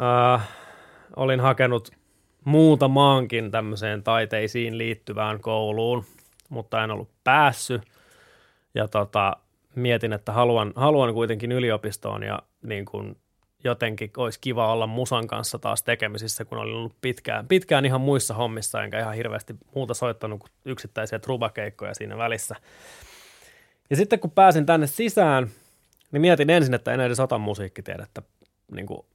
äh, 0.00 0.48
olin 1.16 1.40
hakenut 1.40 1.90
muutamaankin 2.44 3.50
tämmöiseen 3.50 4.02
taiteisiin 4.02 4.78
liittyvään 4.78 5.40
kouluun, 5.40 6.04
mutta 6.48 6.84
en 6.84 6.90
ollut 6.90 7.10
päässyt. 7.24 7.82
Ja 8.74 8.88
tota, 8.88 9.36
mietin, 9.74 10.12
että 10.12 10.32
haluan, 10.32 10.72
haluan 10.76 11.14
kuitenkin 11.14 11.52
yliopistoon 11.52 12.22
ja 12.22 12.38
niin 12.62 12.84
kuin 12.84 13.16
jotenkin 13.64 14.10
olisi 14.16 14.40
kiva 14.40 14.72
olla 14.72 14.86
musan 14.86 15.26
kanssa 15.26 15.58
taas 15.58 15.82
tekemisissä, 15.82 16.44
kun 16.44 16.58
olin 16.58 16.74
ollut 16.74 16.96
pitkään, 17.00 17.48
pitkään 17.48 17.84
ihan 17.84 18.00
muissa 18.00 18.34
hommissa, 18.34 18.82
enkä 18.82 19.00
ihan 19.00 19.14
hirveästi 19.14 19.54
muuta 19.74 19.94
soittanut 19.94 20.40
kuin 20.40 20.50
yksittäisiä 20.64 21.18
trubakeikkoja 21.18 21.94
siinä 21.94 22.18
välissä. 22.18 22.56
Ja 23.90 23.96
sitten 23.96 24.18
kun 24.18 24.30
pääsin 24.30 24.66
tänne 24.66 24.86
sisään, 24.86 25.50
niin 26.12 26.20
mietin 26.20 26.50
ensin, 26.50 26.74
että 26.74 26.92
en 26.92 27.00
edes 27.00 27.20
ota 27.20 27.38
musiikkitiedettä 27.38 28.22
niin 28.74 28.86
kuin 28.86 29.06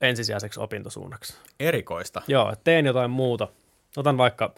ensisijaiseksi 0.00 0.60
opintosuunnaksi. 0.60 1.34
Erikoista. 1.60 2.22
Joo, 2.28 2.54
teen 2.64 2.86
jotain 2.86 3.10
muuta. 3.10 3.48
Otan 3.96 4.18
vaikka 4.18 4.54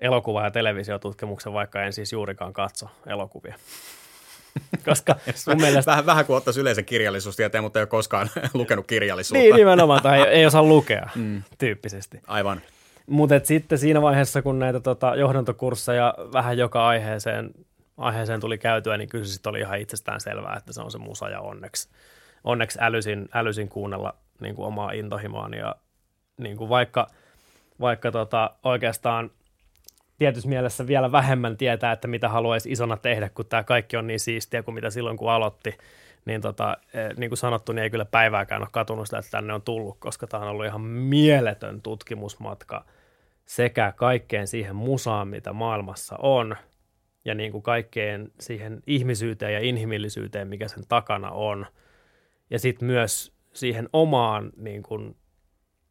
elokuva- 0.00 0.44
ja 0.44 0.50
televisiotutkimuksen, 0.50 1.52
vaikka 1.52 1.82
en 1.82 1.92
siis 1.92 2.12
juurikaan 2.12 2.52
katso 2.52 2.88
elokuvia. 3.06 3.54
Koska 4.88 5.16
mun 5.46 5.60
mielestä... 5.60 5.90
Vähän, 5.90 6.06
vähän 6.06 6.26
kuin 6.26 6.36
ottaisi 6.36 6.60
yleisen 6.60 6.84
kirjallisuustieteen, 6.84 7.64
mutta 7.64 7.78
ei 7.78 7.82
ole 7.82 7.88
koskaan 7.88 8.30
lukenut 8.54 8.86
kirjallisuutta. 8.86 9.42
Niin, 9.42 9.54
nimenomaan, 9.54 10.02
tai 10.02 10.22
ei 10.22 10.46
osaa 10.46 10.62
lukea 10.62 11.08
mm. 11.14 11.42
tyyppisesti. 11.58 12.20
Aivan. 12.26 12.60
Mutta 13.06 13.40
sitten 13.44 13.78
siinä 13.78 14.02
vaiheessa, 14.02 14.42
kun 14.42 14.58
näitä 14.58 14.80
tota, 14.80 15.16
johdantokursseja 15.16 16.14
vähän 16.32 16.58
joka 16.58 16.88
aiheeseen, 16.88 17.50
aiheeseen 17.96 18.40
tuli 18.40 18.58
käytyä, 18.58 18.96
niin 18.96 19.08
kyllä 19.08 19.24
se 19.24 19.40
oli 19.46 19.60
ihan 19.60 19.78
itsestään 19.78 20.20
selvää, 20.20 20.56
että 20.56 20.72
se 20.72 20.80
on 20.80 20.90
se 20.90 20.98
musa 20.98 21.28
ja 21.28 21.40
onneksi, 21.40 21.88
onneksi 22.44 22.78
älysin, 22.82 23.28
älysin 23.34 23.68
kuunnella 23.68 24.14
niin 24.40 24.54
kuin 24.54 24.66
omaa 24.66 24.92
intohimoani 24.92 25.58
ja 25.58 25.76
niin 26.38 26.56
kuin 26.56 26.70
vaikka, 26.70 27.06
vaikka 27.80 28.10
tota, 28.10 28.50
oikeastaan 28.62 29.30
tietyssä 30.18 30.48
mielessä 30.48 30.86
vielä 30.86 31.12
vähemmän 31.12 31.56
tietää, 31.56 31.92
että 31.92 32.08
mitä 32.08 32.28
haluaisi 32.28 32.72
isona 32.72 32.96
tehdä, 32.96 33.28
kun 33.28 33.46
tämä 33.46 33.64
kaikki 33.64 33.96
on 33.96 34.06
niin 34.06 34.20
siistiä 34.20 34.62
kuin 34.62 34.74
mitä 34.74 34.90
silloin, 34.90 35.16
kun 35.16 35.30
aloitti. 35.30 35.78
Niin, 36.24 36.40
tota, 36.40 36.76
eh, 36.94 37.16
niin 37.16 37.30
kuin 37.30 37.38
sanottu, 37.38 37.72
niin 37.72 37.82
ei 37.82 37.90
kyllä 37.90 38.04
päivääkään 38.04 38.62
ole 38.62 38.68
katunut 38.72 39.06
sitä, 39.06 39.18
että 39.18 39.30
tänne 39.30 39.54
on 39.54 39.62
tullut, 39.62 39.96
koska 39.98 40.26
tämä 40.26 40.42
on 40.42 40.48
ollut 40.48 40.66
ihan 40.66 40.80
mieletön 40.80 41.82
tutkimusmatka 41.82 42.84
sekä 43.44 43.92
kaikkeen 43.96 44.46
siihen 44.46 44.76
musaan, 44.76 45.28
mitä 45.28 45.52
maailmassa 45.52 46.16
on, 46.18 46.56
ja 47.24 47.34
niin 47.34 47.52
kuin 47.52 47.62
kaikkeen 47.62 48.32
siihen 48.40 48.82
ihmisyyteen 48.86 49.52
ja 49.52 49.60
inhimillisyyteen, 49.60 50.48
mikä 50.48 50.68
sen 50.68 50.84
takana 50.88 51.30
on. 51.30 51.66
Ja 52.50 52.58
sitten 52.58 52.86
myös 52.86 53.37
siihen 53.54 53.88
omaan 53.92 54.52
niin 54.56 54.82
kuin, 54.82 55.16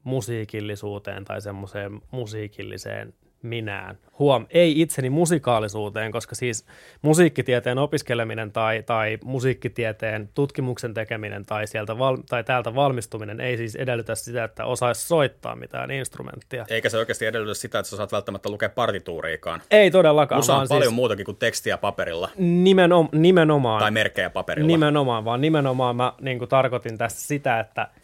musiikillisuuteen 0.03 1.25
tai 1.25 1.41
semmoiseen 1.41 2.01
musiikilliseen 2.11 3.13
minään. 3.41 3.97
Huom, 4.19 4.45
ei 4.49 4.81
itseni 4.81 5.09
musikaalisuuteen, 5.09 6.11
koska 6.11 6.35
siis 6.35 6.65
musiikkitieteen 7.01 7.77
opiskeleminen 7.77 8.51
tai, 8.51 8.83
tai 8.83 9.17
musiikkitieteen 9.23 10.29
tutkimuksen 10.33 10.93
tekeminen 10.93 11.45
tai, 11.45 11.67
sieltä 11.67 11.99
val, 11.99 12.17
tai 12.29 12.43
täältä 12.43 12.75
valmistuminen 12.75 13.39
ei 13.39 13.57
siis 13.57 13.75
edellytä 13.75 14.15
sitä, 14.15 14.43
että 14.43 14.65
osaisi 14.65 15.07
soittaa 15.07 15.55
mitään 15.55 15.91
instrumenttia. 15.91 16.65
Eikä 16.69 16.89
se 16.89 16.97
oikeasti 16.97 17.25
edellytä 17.25 17.53
sitä, 17.53 17.79
että 17.79 17.89
sä 17.89 17.97
saat 17.97 18.11
välttämättä 18.11 18.49
lukea 18.49 18.69
partituuriikaan. 18.69 19.61
Ei 19.71 19.91
todellakaan. 19.91 20.39
Musa 20.39 20.55
on 20.55 20.67
paljon 20.67 20.83
siis 20.83 20.95
muutakin 20.95 21.25
kuin 21.25 21.37
tekstiä 21.37 21.77
paperilla. 21.77 22.29
Nimenom, 22.37 23.09
nimenomaan. 23.11 23.79
Tai 23.79 23.91
merkkejä 23.91 24.29
paperilla. 24.29 24.67
Nimenomaan, 24.67 25.25
vaan 25.25 25.41
nimenomaan 25.41 25.95
mä 25.95 26.13
niin 26.21 26.39
tarkoitin 26.49 26.97
tässä 26.97 27.27
sitä, 27.27 27.59
että– 27.59 27.87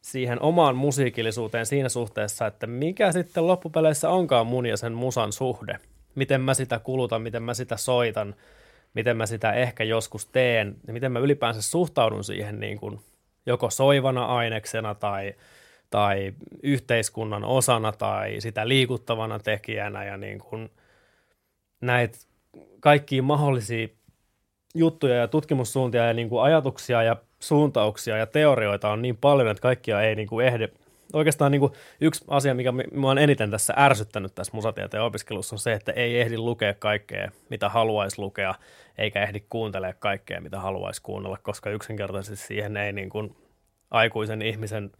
siihen 0.00 0.42
omaan 0.42 0.76
musiikillisuuteen 0.76 1.66
siinä 1.66 1.88
suhteessa, 1.88 2.46
että 2.46 2.66
mikä 2.66 3.12
sitten 3.12 3.46
loppupeleissä 3.46 4.10
onkaan 4.10 4.46
mun 4.46 4.66
ja 4.66 4.76
sen 4.76 4.92
musan 4.92 5.32
suhde. 5.32 5.78
Miten 6.14 6.40
mä 6.40 6.54
sitä 6.54 6.78
kulutan, 6.78 7.22
miten 7.22 7.42
mä 7.42 7.54
sitä 7.54 7.76
soitan, 7.76 8.34
miten 8.94 9.16
mä 9.16 9.26
sitä 9.26 9.52
ehkä 9.52 9.84
joskus 9.84 10.26
teen 10.26 10.76
ja 10.86 10.92
miten 10.92 11.12
mä 11.12 11.18
ylipäänsä 11.18 11.62
suhtaudun 11.62 12.24
siihen 12.24 12.60
niin 12.60 12.78
kuin 12.78 13.00
joko 13.46 13.70
soivana 13.70 14.24
aineksena 14.24 14.94
tai, 14.94 15.34
tai 15.90 16.34
yhteiskunnan 16.62 17.44
osana 17.44 17.92
tai 17.92 18.40
sitä 18.40 18.68
liikuttavana 18.68 19.38
tekijänä 19.38 20.04
ja 20.04 20.16
niin 20.16 20.38
kuin 20.38 20.70
näitä 21.80 22.18
kaikkia 22.80 23.22
mahdollisia 23.22 23.88
juttuja 24.74 25.14
ja 25.14 25.28
tutkimussuuntia 25.28 26.06
ja 26.06 26.14
niin 26.14 26.28
kuin 26.28 26.42
ajatuksia 26.42 27.02
ja 27.02 27.16
suuntauksia 27.38 28.16
ja 28.16 28.26
teorioita 28.26 28.90
on 28.90 29.02
niin 29.02 29.16
paljon, 29.16 29.48
että 29.48 29.60
kaikkia 29.60 30.02
ei 30.02 30.14
niin 30.14 30.28
kuin 30.28 30.46
ehdi. 30.46 30.68
Oikeastaan 31.12 31.52
niin 31.52 31.60
kuin 31.60 31.72
yksi 32.00 32.24
asia, 32.28 32.54
mikä 32.54 32.72
minua 32.72 33.10
on 33.10 33.18
eniten 33.18 33.50
tässä 33.50 33.74
ärsyttänyt 33.76 34.34
tässä 34.34 34.52
musatieteen 34.54 35.02
opiskelussa 35.02 35.54
on 35.54 35.58
se, 35.58 35.72
että 35.72 35.92
ei 35.92 36.20
ehdi 36.20 36.38
lukea 36.38 36.74
kaikkea, 36.74 37.30
mitä 37.50 37.68
haluaisi 37.68 38.18
lukea, 38.18 38.54
eikä 38.98 39.22
ehdi 39.22 39.40
kuuntelemaan 39.50 39.96
kaikkea, 39.98 40.40
mitä 40.40 40.60
haluaisi 40.60 41.02
kuunnella, 41.02 41.38
koska 41.42 41.70
yksinkertaisesti 41.70 42.46
siihen 42.46 42.76
ei 42.76 42.92
niin 42.92 43.10
kuin 43.10 43.36
aikuisen 43.90 44.42
ihmisen 44.42 44.90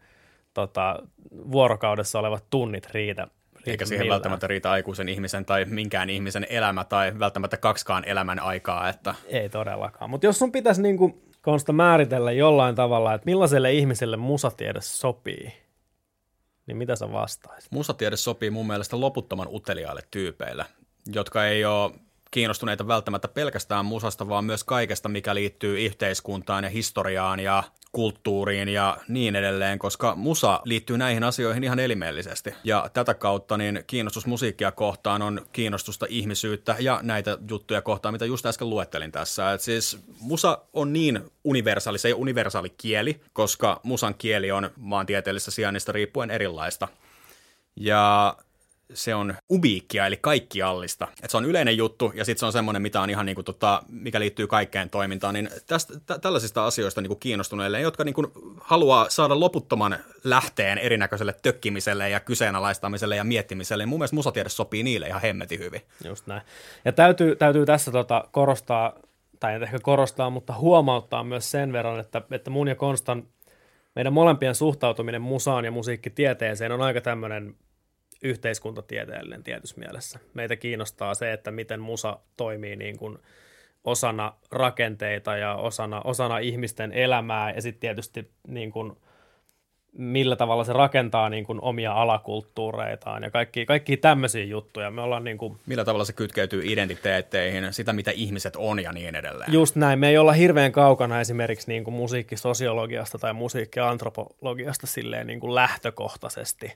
tota, 0.55 0.99
vuorokaudessa 1.31 2.19
olevat 2.19 2.45
tunnit 2.51 2.91
riitä 2.91 3.29
eikä 3.67 3.85
siihen 3.85 4.05
millään. 4.05 4.15
välttämättä 4.15 4.47
riitä 4.47 4.71
aikuisen 4.71 5.09
ihmisen 5.09 5.45
tai 5.45 5.65
minkään 5.65 6.11
ihmisen 6.11 6.47
elämä 6.49 6.85
tai 6.85 7.19
välttämättä 7.19 7.57
kaksikaan 7.57 8.05
elämän 8.05 8.41
aikaa. 8.41 8.89
Että... 8.89 9.15
Ei 9.27 9.49
todellakaan, 9.49 10.11
mutta 10.11 10.27
jos 10.27 10.39
sun 10.39 10.53
pitäisi 10.53 10.83
niin 10.83 10.97
kuin 10.97 11.28
Konsta 11.49 11.73
määritellä 11.73 12.33
jollain 12.33 12.75
tavalla, 12.75 13.15
että 13.15 13.25
millaiselle 13.25 13.73
ihmiselle 13.73 14.17
musatiede 14.17 14.81
sopii, 14.81 15.53
niin 16.67 16.77
mitä 16.77 16.97
sä 16.97 17.13
vastaisit? 17.13 17.73
Musatiede 17.73 18.17
sopii 18.17 18.51
mun 18.51 18.67
mielestä 18.67 19.01
loputtoman 19.01 19.49
uteliaille 19.51 20.01
tyypeille, 20.11 20.65
jotka 21.07 21.47
ei 21.47 21.65
ole 21.65 21.91
kiinnostuneita 22.31 22.87
välttämättä 22.87 23.29
pelkästään 23.29 23.85
musasta, 23.85 24.29
vaan 24.29 24.45
myös 24.45 24.65
kaikesta, 24.65 25.09
mikä 25.09 25.35
liittyy 25.35 25.85
yhteiskuntaan 25.85 26.65
ja 26.65 26.71
historiaan 26.71 27.41
ja 27.41 27.63
kulttuuriin 27.93 28.69
ja 28.69 28.97
niin 29.09 29.37
edelleen, 29.37 29.79
koska 29.79 30.15
musa 30.15 30.61
liittyy 30.65 30.99
näihin 30.99 31.25
asioihin 31.25 31.65
ihan 31.65 31.79
elimellisesti. 31.79 32.55
Ja 32.65 32.91
tätä 32.93 33.15
kautta 33.15 33.57
niin 33.57 33.85
kiinnostus 33.87 34.27
musiikkia 34.27 34.73
kohtaan 34.73 35.23
on 35.23 35.47
kiinnostusta 35.53 36.07
ihmisyyttä 36.09 36.77
ja 36.79 37.01
näitä 37.03 37.39
juttuja 37.51 37.83
kohtaan, 37.83 38.15
mitä 38.15 38.25
just 38.25 38.47
äsken 38.47 38.71
luettelin 38.71 39.13
tässä. 39.13 39.53
Et 39.53 39.61
siis 39.61 39.99
musa 40.21 40.59
on 40.73 40.93
niin 40.93 41.31
universaali, 41.45 41.99
se 41.99 42.09
ei 42.09 42.15
universaali 42.15 42.71
kieli, 42.71 43.21
koska 43.33 43.81
musan 43.83 44.15
kieli 44.15 44.51
on 44.51 44.71
maantieteellisestä 44.77 45.51
sijainnista 45.51 45.93
riippuen 45.93 46.31
erilaista. 46.31 46.89
Ja 47.77 48.37
se 48.95 49.15
on 49.15 49.35
ubiikkia, 49.51 50.07
eli 50.07 50.17
kaikkiallista. 50.17 51.09
Et 51.23 51.31
se 51.31 51.37
on 51.37 51.45
yleinen 51.45 51.77
juttu, 51.77 52.13
ja 52.15 52.25
sitten 52.25 52.41
se 52.41 52.47
on 52.47 52.53
semmoinen, 52.53 52.83
mitä 52.83 53.01
on 53.01 53.11
ihan 53.11 53.27
niinku 53.27 53.43
tota, 53.43 53.83
mikä 53.89 54.21
liittyy 54.21 54.47
kaikkeen 54.47 54.91
toimintaan. 54.91 55.35
Niin 55.35 55.51
tästä, 55.67 56.01
tä, 56.07 56.19
tällaisista 56.19 56.67
asioista 56.67 57.01
niinku 57.01 57.17
kiinnostuneille, 57.17 57.81
jotka 57.81 58.05
niinku 58.05 58.33
haluaa 58.61 59.09
saada 59.09 59.41
loputtoman 59.41 59.99
lähteen 60.25 60.79
erinäköiselle 60.79 61.35
tökkimiselle 61.43 62.11
ja 62.11 62.21
kyseenalaistamiselle 62.21 63.17
ja 63.17 63.25
miettimiselle, 63.25 63.83
niin 63.83 63.89
mun 63.89 63.99
mielestä 63.99 64.17
musatiede 64.17 64.49
sopii 64.49 64.83
niille 64.83 65.07
ihan 65.07 65.23
hemmetin 65.23 65.59
hyvin. 65.59 65.83
Just 66.05 66.27
näin. 66.27 66.43
Ja 66.85 66.93
täytyy, 66.93 67.37
täytyy 67.37 67.67
tässä 67.67 67.91
tota 67.91 68.25
korostaa, 68.31 68.93
tai 69.41 69.55
ei 69.55 69.63
ehkä 69.63 69.79
korostaa, 69.83 70.31
mutta 70.31 70.55
huomauttaa 70.55 71.25
myös 71.25 71.51
sen 71.51 71.73
verran, 71.73 72.01
että, 72.01 72.23
että 72.31 72.51
mun 72.51 72.69
ja 72.69 72.75
Konstan 72.75 73.25
meidän 73.95 74.13
molempien 74.13 74.55
suhtautuminen 74.55 75.23
musaan 75.23 75.65
ja 75.65 75.71
musiikkitieteeseen 75.71 76.73
on 76.73 76.83
aika 76.83 77.01
tämmöinen 77.01 77.55
yhteiskuntatieteellinen 78.23 79.43
tietyssä 79.43 79.77
mielessä. 79.79 80.19
Meitä 80.35 80.57
kiinnostaa 80.57 81.15
se, 81.15 81.33
että 81.33 81.51
miten 81.51 81.81
musa 81.81 82.19
toimii 82.37 82.77
niin 82.77 82.99
kuin 82.99 83.19
osana 83.85 84.33
rakenteita 84.51 85.37
ja 85.37 85.55
osana, 85.55 86.01
osana 86.01 86.39
ihmisten 86.39 86.93
elämää 86.93 87.53
ja 87.53 87.63
sitten 87.63 87.81
tietysti 87.81 88.31
niin 88.49 88.73
kuin 88.73 88.97
millä 89.93 90.37
tavalla 90.37 90.65
se 90.65 90.73
rakentaa 90.73 91.29
niin 91.29 91.45
kuin 91.45 91.61
omia 91.63 91.93
alakulttuureitaan 91.93 93.23
ja 93.23 93.31
kaikki, 93.31 93.67
kaikki 93.67 93.97
tämmöisiä 93.97 94.45
juttuja. 94.45 94.91
Me 94.91 95.01
ollaan 95.01 95.25
niin 95.25 95.39
kuin, 95.39 95.57
millä 95.67 95.85
tavalla 95.85 96.05
se 96.05 96.13
kytkeytyy 96.13 96.63
identiteetteihin, 96.65 97.73
sitä 97.73 97.93
mitä 97.93 98.11
ihmiset 98.11 98.57
on 98.57 98.83
ja 98.83 98.93
niin 98.93 99.15
edelleen. 99.15 99.53
Just 99.53 99.77
näin. 99.77 99.99
Me 99.99 100.09
ei 100.09 100.19
olla 100.19 100.33
hirveän 100.33 100.73
kaukana 100.73 101.21
esimerkiksi 101.21 101.69
niin 101.69 101.85
kuin 101.85 101.95
musiikkisosiologiasta 101.95 103.19
tai 103.19 103.33
musiikkiantropologiasta 103.33 104.87
silleen 104.87 105.27
niin 105.27 105.41
kuin 105.41 105.55
lähtökohtaisesti. 105.55 106.73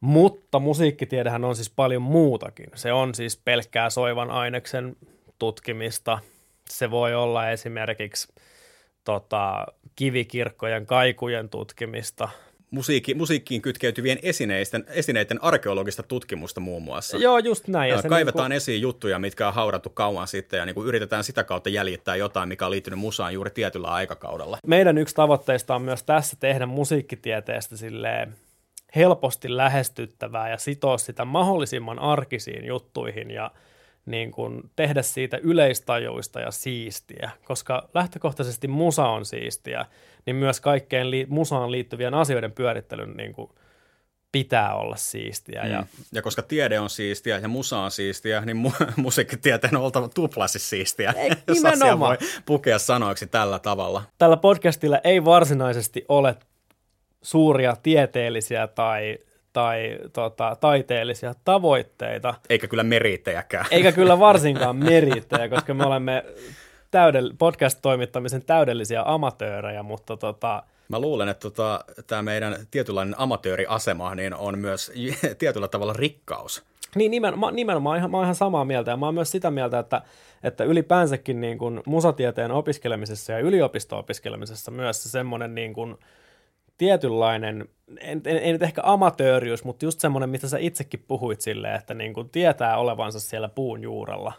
Mutta 0.00 0.58
musiikkitiedehän 0.58 1.44
on 1.44 1.56
siis 1.56 1.70
paljon 1.70 2.02
muutakin. 2.02 2.66
Se 2.74 2.92
on 2.92 3.14
siis 3.14 3.36
pelkkää 3.36 3.90
soivan 3.90 4.30
aineksen 4.30 4.96
tutkimista. 5.38 6.18
Se 6.70 6.90
voi 6.90 7.14
olla 7.14 7.50
esimerkiksi 7.50 8.32
tota, 9.04 9.66
kivikirkkojen 9.96 10.86
kaikujen 10.86 11.48
tutkimista. 11.48 12.28
Musiikki, 12.70 13.14
musiikkiin 13.14 13.62
kytkeytyvien 13.62 14.18
esineiden, 14.22 14.84
esineiden 14.88 15.44
arkeologista 15.44 16.02
tutkimusta 16.02 16.60
muun 16.60 16.82
muassa. 16.82 17.16
Joo, 17.16 17.38
just 17.38 17.68
näin. 17.68 17.90
Ja 17.90 18.02
kaivetaan 18.02 18.50
niin 18.50 18.54
kuin... 18.54 18.56
esiin 18.56 18.80
juttuja, 18.80 19.18
mitkä 19.18 19.48
on 19.48 19.54
haudattu 19.54 19.90
kauan 19.90 20.28
sitten 20.28 20.58
ja 20.58 20.66
niin 20.66 20.74
kuin 20.74 20.88
yritetään 20.88 21.24
sitä 21.24 21.44
kautta 21.44 21.68
jäljittää 21.68 22.16
jotain, 22.16 22.48
mikä 22.48 22.64
on 22.64 22.70
liittynyt 22.70 22.98
musaan 22.98 23.34
juuri 23.34 23.50
tietyllä 23.50 23.88
aikakaudella. 23.88 24.58
Meidän 24.66 24.98
yksi 24.98 25.14
tavoitteista 25.14 25.74
on 25.74 25.82
myös 25.82 26.02
tässä 26.02 26.36
tehdä 26.40 26.66
musiikkitieteestä 26.66 27.76
silleen 27.76 28.34
helposti 28.96 29.56
lähestyttävää 29.56 30.50
ja 30.50 30.58
sitoa 30.58 30.98
sitä 30.98 31.24
mahdollisimman 31.24 31.98
arkisiin 31.98 32.64
juttuihin 32.64 33.30
ja 33.30 33.50
niin 34.06 34.30
kuin 34.30 34.70
tehdä 34.76 35.02
siitä 35.02 35.38
yleistajuista 35.42 36.40
ja 36.40 36.50
siistiä, 36.50 37.30
koska 37.44 37.88
lähtökohtaisesti 37.94 38.68
musa 38.68 39.08
on 39.08 39.24
siistiä, 39.24 39.86
niin 40.26 40.36
myös 40.36 40.60
kaikkeen 40.60 41.10
li- 41.10 41.26
musaan 41.28 41.72
liittyvien 41.72 42.14
asioiden 42.14 42.52
pyörittelyn 42.52 43.16
niin 43.16 43.32
kuin 43.32 43.50
pitää 44.32 44.74
olla 44.74 44.96
siistiä. 44.96 45.62
Mm. 45.64 45.70
Ja, 45.70 45.86
ja 46.12 46.22
koska 46.22 46.42
tiede 46.42 46.80
on 46.80 46.90
siistiä 46.90 47.38
ja 47.38 47.48
musa 47.48 47.78
on 47.78 47.90
siistiä, 47.90 48.40
niin 48.40 48.56
mu- 48.56 48.92
musiikkitieteen 48.96 49.76
on 49.76 49.82
oltava 49.82 50.08
tuplasti 50.08 50.58
siistiä, 50.58 51.14
ei, 51.16 51.30
jos 51.46 51.64
asia 51.64 51.98
voi 51.98 52.16
pukea 52.46 52.78
sanoiksi 52.78 53.26
tällä 53.26 53.58
tavalla. 53.58 54.02
Tällä 54.18 54.36
podcastilla 54.36 54.98
ei 55.04 55.24
varsinaisesti 55.24 56.04
ole 56.08 56.36
suuria 57.26 57.76
tieteellisiä 57.82 58.66
tai 58.66 59.18
tai 59.52 59.98
tota, 60.12 60.56
taiteellisia 60.60 61.34
tavoitteita. 61.44 62.34
Eikä 62.48 62.68
kyllä 62.68 62.82
merittejäkään. 62.82 63.66
Eikä 63.70 63.92
kyllä 63.92 64.18
varsinkaan 64.28 64.76
merittejä, 64.76 65.48
koska 65.48 65.74
me 65.74 65.86
olemme 65.86 66.24
täydell- 66.90 67.34
podcast-toimittamisen 67.38 68.42
täydellisiä 68.42 69.02
amatöörejä, 69.06 69.82
mutta 69.82 70.16
tota, 70.16 70.62
Mä 70.88 71.00
luulen, 71.00 71.28
että 71.28 71.40
tota, 71.40 71.84
tämä 72.06 72.22
meidän 72.22 72.56
tietynlainen 72.70 73.14
amatööriasema 73.18 74.14
niin 74.14 74.34
on 74.34 74.58
myös 74.58 74.92
tietyllä 75.38 75.68
tavalla 75.68 75.92
rikkaus. 75.92 76.64
Niin, 76.94 77.10
nimenomaan, 77.10 77.56
nimenomaan 77.56 77.98
ihan, 77.98 78.10
mä 78.10 78.16
oon 78.16 78.24
ihan 78.24 78.34
samaa 78.34 78.64
mieltä 78.64 78.90
ja 78.90 78.96
mä 78.96 79.06
oon 79.06 79.14
myös 79.14 79.30
sitä 79.30 79.50
mieltä, 79.50 79.78
että, 79.78 80.02
että 80.42 80.64
ylipäänsäkin 80.64 81.40
niin 81.40 81.58
kuin 81.58 81.82
musatieteen 81.86 82.50
opiskelemisessa 82.50 83.32
ja 83.32 83.38
yliopisto-opiskelemisessa 83.38 84.70
myös 84.70 85.02
se 85.02 85.08
semmoinen 85.08 85.54
niin 85.54 85.74
kuin, 85.74 85.98
tietynlainen, 86.78 87.68
en, 88.00 88.22
en, 88.24 88.38
en 88.42 88.52
nyt 88.52 88.62
ehkä 88.62 88.82
amatöörius, 88.84 89.64
mutta 89.64 89.84
just 89.84 90.00
semmoinen, 90.00 90.30
mitä 90.30 90.48
sä 90.48 90.58
itsekin 90.58 91.04
puhuit 91.08 91.40
silleen, 91.40 91.74
että 91.74 91.94
niin 91.94 92.14
kuin 92.14 92.30
tietää 92.30 92.78
olevansa 92.78 93.20
siellä 93.20 93.48
puun 93.48 93.82
juurella 93.82 94.32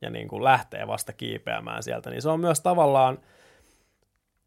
ja 0.00 0.10
niin 0.10 0.28
kuin 0.28 0.44
lähtee 0.44 0.86
vasta 0.86 1.12
kiipeämään 1.12 1.82
sieltä, 1.82 2.10
niin 2.10 2.22
se 2.22 2.28
on 2.28 2.40
myös 2.40 2.60
tavallaan, 2.60 3.18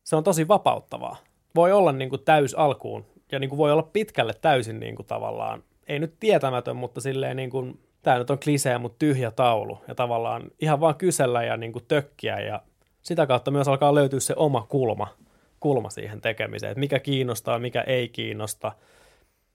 se 0.04 0.15
on 0.15 0.24
tosi 0.24 0.48
vapauttavaa. 0.48 1.18
Voi 1.56 1.72
olla 1.72 1.92
niin 1.92 2.10
kuin 2.10 2.24
täys 2.25 2.54
alkuun 2.54 3.06
ja 3.32 3.39
niin 3.39 3.50
kuin 3.50 3.58
voi 3.58 3.72
olla 3.72 3.89
pitkälle 3.94 4.34
täysin 4.42 4.80
niin 4.80 4.96
kuin 4.96 5.06
tavallaan, 5.06 5.63
ei 5.88 6.00
nyt 6.00 6.20
tietämätön, 6.20 6.75
mutta 6.75 7.01
silleen 7.01 7.38
niin 7.38 7.50
kuin, 7.50 7.80
tämä 8.01 8.18
nyt 8.18 8.30
on 8.30 8.39
klisee, 8.39 8.77
mutta 8.77 9.00
tyhjä 9.00 9.32
taulu 9.32 9.80
ja 9.88 9.96
tavallaan 9.96 10.44
ihan 10.60 10.80
vaan 10.80 10.96
kysellä 10.96 11.44
ja 11.44 11.58
niin 11.58 11.74
kuin 11.74 11.86
tökkiä 11.88 12.39
ja 12.39 12.62
sitä 13.01 13.27
kautta 13.27 13.51
myös 13.51 13.68
alkaa 13.68 13.96
löytyä 13.96 14.20
se 14.20 14.34
oma 14.38 14.65
kulma 14.70 15.08
kulma 15.66 15.90
siihen 15.90 16.22
tekemiseen, 16.22 16.72
että 16.72 16.80
mikä 16.80 17.00
kiinnostaa, 17.00 17.60
mikä 17.60 17.82
ei 17.82 18.10
kiinnosta, 18.10 18.72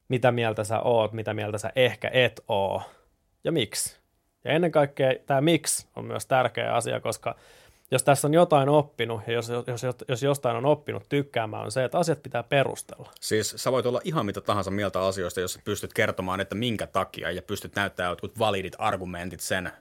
mitä 0.09 0.33
mieltä 0.33 0.65
sä 0.65 0.81
oot, 0.81 1.13
mitä 1.13 1.35
mieltä 1.35 1.59
sä 1.59 1.73
ehkä 1.77 2.11
et 2.13 2.41
oo 2.49 2.83
ja 3.45 3.53
miksi. 3.53 3.99
Ja 4.45 4.53
ennen 4.53 4.73
kaikkea 4.73 5.15
tämä 5.27 5.41
miksi 5.41 5.87
on 5.97 6.05
myös 6.05 6.27
tärkeä 6.27 6.75
asia, 6.75 7.01
koska 7.01 7.37
jos 7.91 8.03
tässä 8.03 8.29
on 8.29 8.35
jotain 8.35 8.69
oppinut 8.69 9.21
ja 9.27 9.33
jos, 9.33 9.49
jos, 9.49 9.83
jos 10.09 10.23
jostain 10.23 10.57
on 10.57 10.67
oppinut 10.67 11.09
tykkäämään, 11.09 11.65
on 11.65 11.73
se, 11.73 11.85
että 11.85 11.99
asiat 11.99 12.23
pitää 12.23 12.43
perustella. 12.43 13.11
Siis 13.21 13.55
sä 13.57 13.73
voit 13.73 13.87
olla 13.87 14.01
ihan 14.05 14.27
mitä 14.27 14.41
tahansa 14.41 14.71
mieltä 14.71 15.01
asioista, 15.01 15.41
jos 15.41 15.59
pystyt 15.65 15.93
kertomaan, 15.93 16.41
että 16.41 16.55
minkä 16.55 16.87
takia 16.87 17.31
ja 17.31 17.43
pystyt 17.43 17.77
näyttämään 17.77 18.13
jotkut 18.13 18.39
validit 18.39 18.77
argumentit 18.79 19.41
sen 19.41 19.73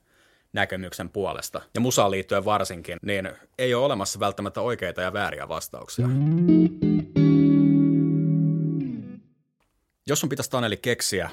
näkemyksen 0.53 1.10
puolesta, 1.10 1.62
ja 1.74 1.82
musaan 1.82 2.12
liittyen 2.12 2.46
varsinkin, 2.46 2.98
niin 3.01 3.29
ei 3.58 3.74
ole 3.74 3.86
olemassa 3.86 4.20
välttämättä 4.20 4.62
oikeita 4.62 5.01
ja 5.01 5.13
vääriä 5.13 5.48
vastauksia. 5.48 6.08
Jos 10.08 10.20
sun 10.20 10.29
pitäisi 10.29 10.50
Taneli 10.50 10.77
keksiä 10.77 11.29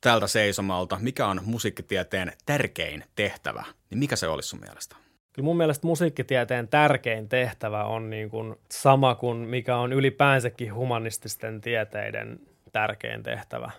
tältä 0.00 0.26
seisomalta, 0.26 0.98
mikä 1.00 1.26
on 1.26 1.40
musiikkitieteen 1.44 2.32
tärkein 2.46 3.04
tehtävä, 3.14 3.64
niin 3.90 3.98
mikä 3.98 4.16
se 4.16 4.28
olisi 4.28 4.48
sun 4.48 4.60
mielestä? 4.60 4.96
Kyllä 5.32 5.44
mun 5.44 5.56
mielestä 5.56 5.86
musiikkitieteen 5.86 6.68
tärkein 6.68 7.28
tehtävä 7.28 7.84
on 7.84 8.10
niin 8.10 8.30
kuin 8.30 8.56
sama 8.70 9.14
kuin 9.14 9.36
mikä 9.36 9.76
on 9.76 9.92
ylipäänsäkin 9.92 10.74
humanististen 10.74 11.60
tieteiden 11.60 12.40
tärkein 12.72 13.22
tehtävä. 13.22 13.70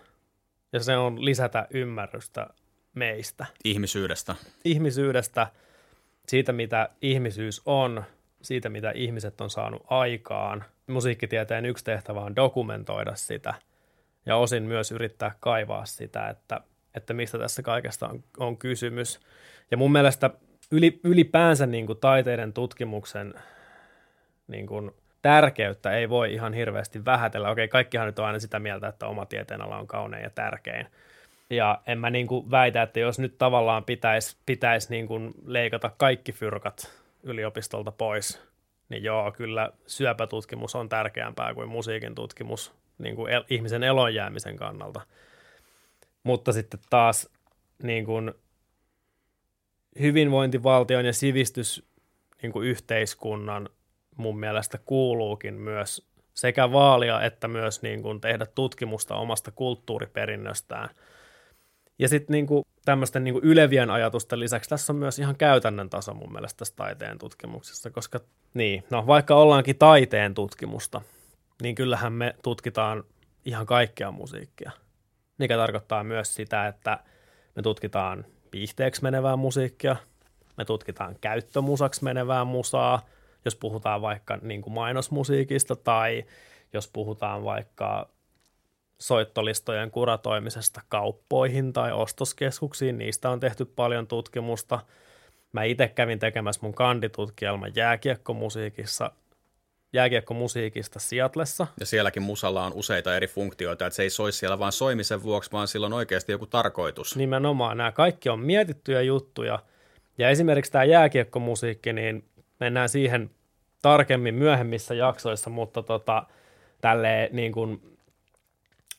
Ja 0.74 0.79
se 0.79 0.98
on 0.98 1.25
lisätä 1.25 1.67
ymmärrystä 1.69 2.48
meistä. 3.00 3.46
Ihmisyydestä. 3.63 4.36
Ihmisyydestä, 4.65 5.48
siitä 6.27 6.53
mitä 6.53 6.89
ihmisyys 7.01 7.62
on, 7.65 8.03
siitä 8.41 8.70
mitä 8.70 8.91
ihmiset 8.91 9.41
on 9.41 9.50
saanut 9.50 9.84
aikaan. 9.88 10.63
Musiikkitieteen 10.88 11.65
yksi 11.65 11.84
tehtävä 11.84 12.22
on 12.22 12.36
dokumentoida 12.36 13.15
sitä 13.15 13.53
ja 14.25 14.36
osin 14.36 14.63
myös 14.63 14.91
yrittää 14.91 15.32
kaivaa 15.39 15.85
sitä, 15.85 16.29
että, 16.29 16.62
että 16.96 17.14
mistä 17.14 17.40
tässä 17.40 17.62
kaikesta 17.62 18.07
on, 18.07 18.24
on 18.38 18.57
kysymys. 18.57 19.20
Ja 19.72 19.77
mun 19.77 19.92
mielestä 19.92 20.29
yli, 20.72 21.00
ylipäänsä 21.03 21.66
niin 21.66 21.85
kuin 21.85 22.00
taiteiden 22.00 22.53
tutkimuksen 22.53 23.33
niin 24.48 24.68
kuin 24.68 24.92
tärkeyttä 25.22 25.92
ei 25.92 26.09
voi 26.09 26.33
ihan 26.33 26.53
hirveästi 26.53 27.05
vähätellä. 27.05 27.50
Okei, 27.50 27.68
kaikkihan 27.68 28.07
nyt 28.07 28.20
on 28.20 28.25
aina 28.25 28.40
sitä 28.40 28.59
mieltä, 28.59 28.88
että 28.88 29.07
oma 29.07 29.25
tieteenala 29.25 29.77
on 29.77 29.88
kaunein 29.88 30.24
ja 30.24 30.29
tärkein. 30.29 30.88
Ja 31.50 31.81
en 31.88 32.00
mä 32.00 32.09
niin 32.09 32.27
kuin 32.27 32.51
väitä, 32.51 32.81
että 32.81 33.00
jos 33.00 33.20
nyt 33.20 33.38
tavallaan 33.38 33.83
pitäisi 33.83 34.38
pitäis 34.46 34.90
niin 34.90 35.07
kuin 35.07 35.33
leikata 35.46 35.92
kaikki 35.98 36.31
fyrkat 36.31 36.92
yliopistolta 37.24 37.92
pois, 37.92 38.42
niin 38.90 39.03
joo, 39.03 39.31
kyllä 39.31 39.72
syöpätutkimus 39.88 40.75
on 40.75 40.90
tärkeämpää 40.90 41.53
kuin 41.53 41.70
musiikin 41.70 42.16
tutkimus 42.16 42.74
niin 42.98 43.16
kuin 43.16 43.31
el- 43.33 43.44
ihmisen 43.50 43.83
elonjäämisen 43.83 44.55
kannalta. 44.55 45.01
Mutta 46.24 46.53
sitten 46.53 46.79
taas 46.90 47.29
niin 47.83 48.05
kuin 48.05 48.33
hyvinvointivaltion 50.00 51.05
ja 51.05 51.14
sivistys 51.14 51.90
niin 52.42 52.51
kuin 52.51 52.68
yhteiskunnan 52.68 53.70
mun 54.18 54.40
mielestä 54.40 54.79
kuuluukin 54.85 55.53
myös 55.53 56.09
sekä 56.33 56.72
vaalia 56.72 57.22
että 57.22 57.48
myös 57.48 57.81
niin 57.81 58.01
kuin 58.01 58.22
tehdä 58.22 58.46
tutkimusta 58.46 59.16
omasta 59.16 59.51
kulttuuriperinnöstään– 59.51 60.90
ja 62.00 62.09
sitten 62.09 62.33
niinku 62.33 62.66
tämmöisten 62.85 63.24
niinku 63.24 63.40
ylevien 63.44 63.90
ajatusten 63.90 64.40
lisäksi 64.40 64.70
tässä 64.70 64.94
on 64.94 64.98
myös 64.98 65.20
ihan 65.20 65.35
käytännön 65.35 65.90
taso 65.90 66.14
mun 66.14 66.31
mielestä 66.31 66.57
tässä 66.57 66.75
taiteen 66.75 67.18
tutkimuksessa, 67.18 67.90
koska 67.90 68.20
niin, 68.53 68.83
no 68.90 69.07
vaikka 69.07 69.35
ollaankin 69.35 69.77
taiteen 69.77 70.33
tutkimusta, 70.33 71.01
niin 71.62 71.75
kyllähän 71.75 72.14
me 72.14 72.35
tutkitaan 72.44 73.03
ihan 73.46 73.66
kaikkea 73.66 74.12
musiikkia, 74.12 74.72
mikä 75.38 75.57
tarkoittaa 75.57 76.03
myös 76.03 76.35
sitä, 76.35 76.68
että 76.68 77.00
me 77.55 77.62
tutkitaan 77.62 78.25
viihteeksi 78.53 79.03
menevää 79.03 79.35
musiikkia, 79.35 79.96
me 80.57 80.66
tutkitaan 80.66 81.16
käyttömusaksi 81.22 82.03
menevää 82.03 82.46
musaa, 82.46 83.05
jos 83.46 83.55
puhutaan 83.55 84.01
vaikka 84.01 84.38
niin 84.42 84.62
kuin 84.62 84.74
mainosmusiikista 84.74 85.75
tai 85.75 86.25
jos 86.74 86.88
puhutaan 86.88 87.44
vaikka 87.44 88.09
soittolistojen 89.00 89.92
kuratoimisesta 89.92 90.81
kauppoihin 90.90 91.74
tai 91.74 91.92
ostoskeskuksiin. 91.92 92.98
Niistä 92.98 93.29
on 93.29 93.40
tehty 93.40 93.66
paljon 93.66 94.07
tutkimusta. 94.07 94.79
Mä 95.51 95.64
itse 95.64 95.88
kävin 95.88 96.20
tekemässä 96.20 96.62
mun 96.64 96.74
kanditutkielman 96.74 97.72
jääkiekkomusiikissa 97.75 99.12
jääkiekkomusiikista 99.94 101.00
Seatlessa. 101.00 101.68
Ja 101.79 101.85
sielläkin 101.85 102.24
musalla 102.24 102.66
on 102.66 102.74
useita 102.74 103.16
eri 103.16 103.27
funktioita, 103.27 103.85
että 103.85 103.96
se 103.96 104.03
ei 104.03 104.09
soi 104.09 104.31
siellä 104.31 104.59
vain 104.59 104.72
soimisen 104.72 105.24
vuoksi, 105.24 105.51
vaan 105.51 105.68
sillä 105.68 105.85
on 105.85 105.94
oikeasti 105.94 106.31
joku 106.31 106.46
tarkoitus. 106.46 107.16
Nimenomaan, 107.16 107.77
nämä 107.77 107.92
kaikki 107.92 108.29
on 108.29 108.40
mietittyjä 108.40 109.01
juttuja. 109.01 109.59
Ja 110.18 110.29
esimerkiksi 110.29 110.72
tämä 110.72 110.83
jääkiekkomusiikki, 110.83 111.94
niin 111.94 112.25
mennään 112.59 112.90
siihen 112.90 113.29
tarkemmin 113.81 114.35
myöhemmissä 114.35 114.94
jaksoissa, 114.94 115.50
mutta 115.50 115.83
tota, 115.83 116.24
tälleen 116.81 117.35
niin 117.35 117.51
kuin 117.51 117.98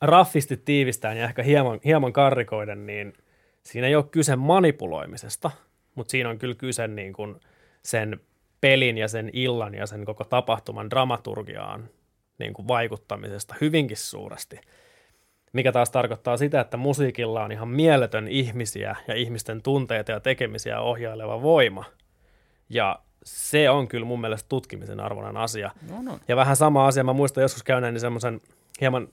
raffisti 0.00 0.56
tiivistään 0.56 1.16
ja 1.16 1.24
ehkä 1.24 1.42
hieman, 1.42 1.80
hieman 1.84 2.12
karrikoiden, 2.12 2.86
niin 2.86 3.12
siinä 3.62 3.86
ei 3.86 3.96
ole 3.96 4.04
kyse 4.04 4.36
manipuloimisesta, 4.36 5.50
mutta 5.94 6.10
siinä 6.10 6.28
on 6.28 6.38
kyllä 6.38 6.54
kyse 6.54 6.88
niin 6.88 7.12
kuin 7.12 7.40
sen 7.82 8.20
pelin 8.60 8.98
ja 8.98 9.08
sen 9.08 9.30
illan 9.32 9.74
ja 9.74 9.86
sen 9.86 10.04
koko 10.04 10.24
tapahtuman 10.24 10.90
dramaturgiaan 10.90 11.88
niin 12.38 12.52
kuin 12.52 12.68
vaikuttamisesta 12.68 13.54
hyvinkin 13.60 13.96
suuresti. 13.96 14.60
Mikä 15.52 15.72
taas 15.72 15.90
tarkoittaa 15.90 16.36
sitä, 16.36 16.60
että 16.60 16.76
musiikilla 16.76 17.44
on 17.44 17.52
ihan 17.52 17.68
mieletön 17.68 18.28
ihmisiä 18.28 18.96
ja 19.08 19.14
ihmisten 19.14 19.62
tunteita 19.62 20.12
ja 20.12 20.20
tekemisiä 20.20 20.80
ohjaileva 20.80 21.42
voima. 21.42 21.84
Ja 22.68 22.98
se 23.24 23.70
on 23.70 23.88
kyllä 23.88 24.06
mun 24.06 24.20
mielestä 24.20 24.48
tutkimisen 24.48 25.00
arvoinen 25.00 25.36
asia. 25.36 25.70
No, 25.90 26.02
no. 26.02 26.18
Ja 26.28 26.36
vähän 26.36 26.56
sama 26.56 26.86
asia, 26.86 27.04
mä 27.04 27.12
muistan 27.12 27.42
joskus 27.42 27.62
käyneeni 27.62 28.00
semmoisen 28.00 28.40
hieman 28.80 29.08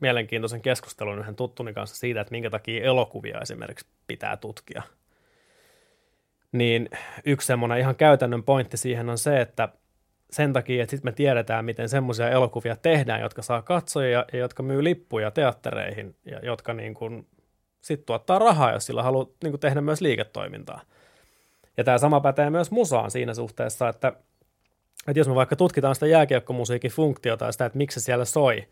mielenkiintoisen 0.00 0.62
keskustelun 0.62 1.18
yhden 1.18 1.36
tuttuni 1.36 1.72
kanssa 1.72 1.96
siitä, 1.96 2.20
että 2.20 2.30
minkä 2.30 2.50
takia 2.50 2.84
elokuvia 2.84 3.40
esimerkiksi 3.40 3.86
pitää 4.06 4.36
tutkia. 4.36 4.82
Niin 6.52 6.88
yksi 7.24 7.46
semmoinen 7.46 7.78
ihan 7.78 7.96
käytännön 7.96 8.42
pointti 8.42 8.76
siihen 8.76 9.10
on 9.10 9.18
se, 9.18 9.40
että 9.40 9.68
sen 10.30 10.52
takia, 10.52 10.82
että 10.82 10.90
sitten 10.90 11.12
me 11.12 11.14
tiedetään, 11.14 11.64
miten 11.64 11.88
semmoisia 11.88 12.30
elokuvia 12.30 12.76
tehdään, 12.76 13.20
jotka 13.20 13.42
saa 13.42 13.62
katsoja 13.62 14.24
ja 14.32 14.38
jotka 14.38 14.62
myy 14.62 14.84
lippuja 14.84 15.30
teattereihin 15.30 16.16
ja 16.24 16.38
jotka 16.42 16.74
niin 16.74 16.94
kuin 16.94 17.26
sitten 17.80 18.06
tuottaa 18.06 18.38
rahaa, 18.38 18.72
jos 18.72 18.86
sillä 18.86 19.02
haluaa 19.02 19.26
niin 19.42 19.52
kuin 19.52 19.60
tehdä 19.60 19.80
myös 19.80 20.00
liiketoimintaa. 20.00 20.80
Ja 21.76 21.84
tämä 21.84 21.98
sama 21.98 22.20
pätee 22.20 22.50
myös 22.50 22.70
musaan 22.70 23.10
siinä 23.10 23.34
suhteessa, 23.34 23.88
että, 23.88 24.08
että 25.08 25.20
jos 25.20 25.28
me 25.28 25.34
vaikka 25.34 25.56
tutkitaan 25.56 25.94
sitä 25.94 26.06
jääkiekkomusiikin 26.06 26.90
funktiota 26.90 27.44
ja 27.44 27.52
sitä, 27.52 27.66
että 27.66 27.78
miksi 27.78 28.00
se 28.00 28.04
siellä 28.04 28.24
soi, 28.24 28.68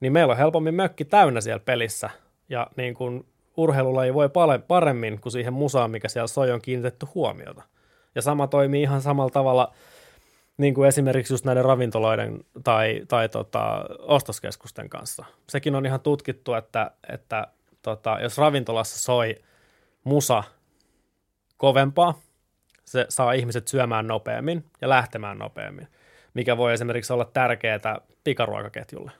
niin 0.00 0.12
meillä 0.12 0.30
on 0.30 0.36
helpommin 0.38 0.74
mökki 0.74 1.04
täynnä 1.04 1.40
siellä 1.40 1.62
pelissä. 1.64 2.10
Ja 2.48 2.66
niin 2.76 2.94
kuin 2.94 3.26
urheilulaji 3.56 4.14
voi 4.14 4.28
paremmin 4.68 5.20
kuin 5.20 5.32
siihen 5.32 5.52
musaan, 5.52 5.90
mikä 5.90 6.08
siellä 6.08 6.26
soi, 6.26 6.50
on 6.50 6.62
kiinnitetty 6.62 7.06
huomiota. 7.14 7.62
Ja 8.14 8.22
sama 8.22 8.46
toimii 8.46 8.82
ihan 8.82 9.02
samalla 9.02 9.30
tavalla 9.30 9.74
niin 10.56 10.74
kuin 10.74 10.88
esimerkiksi 10.88 11.32
just 11.32 11.44
näiden 11.44 11.64
ravintoloiden 11.64 12.44
tai, 12.64 13.02
tai 13.08 13.28
tota, 13.28 13.84
ostoskeskusten 13.98 14.88
kanssa. 14.88 15.24
Sekin 15.48 15.74
on 15.74 15.86
ihan 15.86 16.00
tutkittu, 16.00 16.54
että, 16.54 16.90
että 17.08 17.46
tota, 17.82 18.18
jos 18.22 18.38
ravintolassa 18.38 18.98
soi 18.98 19.36
musa 20.04 20.44
kovempaa, 21.56 22.20
se 22.84 23.06
saa 23.08 23.32
ihmiset 23.32 23.68
syömään 23.68 24.06
nopeammin 24.06 24.64
ja 24.80 24.88
lähtemään 24.88 25.38
nopeammin, 25.38 25.88
mikä 26.34 26.56
voi 26.56 26.72
esimerkiksi 26.72 27.12
olla 27.12 27.24
tärkeää 27.24 28.00
pikaruokaketjulle. 28.24 29.10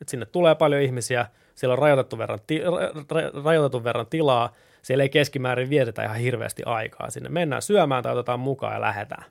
Et 0.00 0.08
sinne 0.08 0.26
tulee 0.26 0.54
paljon 0.54 0.82
ihmisiä, 0.82 1.26
siellä 1.54 1.72
on 1.72 1.78
rajoitettu 1.78 2.18
verran, 2.18 2.38
ti- 2.46 2.62
ra- 2.94 3.44
rajoitettu 3.44 3.84
verran 3.84 4.06
tilaa, 4.06 4.52
siellä 4.82 5.02
ei 5.02 5.08
keskimäärin 5.08 5.70
vietetä 5.70 6.04
ihan 6.04 6.16
hirveästi 6.16 6.62
aikaa. 6.66 7.10
Sinne 7.10 7.28
mennään 7.28 7.62
syömään 7.62 8.02
tai 8.02 8.12
otetaan 8.12 8.40
mukaan 8.40 8.74
ja 8.74 8.80
lähdetään. 8.80 9.24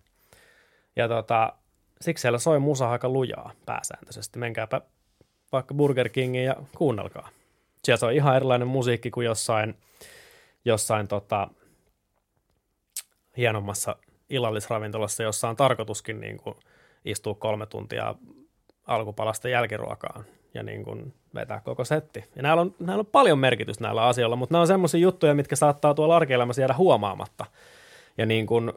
Ja 0.96 1.08
tota, 1.08 1.54
siksi 2.02 2.22
siellä 2.22 2.40
soi 2.40 2.60
musa 2.60 2.90
aika 2.90 3.10
lujaa 3.10 3.52
pääsääntöisesti. 3.66 4.40
Menkääpä 4.40 4.82
vaikka 5.52 5.74
Burger 5.74 6.10
Kingiin 6.10 6.46
ja 6.46 6.56
kuunnelkaa. 6.78 7.30
Siellä 7.84 8.08
on 8.08 8.14
ihan 8.14 8.36
erilainen 8.36 8.68
musiikki 8.68 9.12
kuin 9.12 9.26
jossain, 9.26 9.78
jossain 10.66 11.08
tota, 11.08 11.48
hienommassa 13.38 13.96
illallisravintolassa, 14.30 15.24
jossa 15.24 15.50
on 15.50 15.56
tarkoituskin 15.56 16.20
niin 16.22 16.38
kuin 16.38 16.56
istua 17.06 17.36
kolme 17.36 17.66
tuntia 17.66 18.16
alkupalasta 18.88 19.50
jälkiruokaan 19.50 20.26
ja 20.56 20.64
niin 20.64 20.84
kuin 20.84 21.14
vetää 21.36 21.62
koko 21.62 21.86
setti. 21.86 22.24
Ja 22.36 22.44
näillä 22.44 22.62
on, 22.62 22.76
näillä 22.80 23.02
on 23.02 23.06
paljon 23.06 23.40
merkitystä 23.40 23.84
näillä 23.84 24.04
asioilla, 24.06 24.36
mutta 24.36 24.54
nämä 24.54 24.62
on 24.62 24.68
semmoisia 24.68 25.00
juttuja, 25.00 25.36
mitkä 25.36 25.56
saattaa 25.56 25.94
tuolla 25.94 26.16
arkielämässä 26.16 26.62
jäädä 26.62 26.74
huomaamatta. 26.74 27.46
Ja 28.18 28.26
niin 28.26 28.48
kuin, 28.48 28.74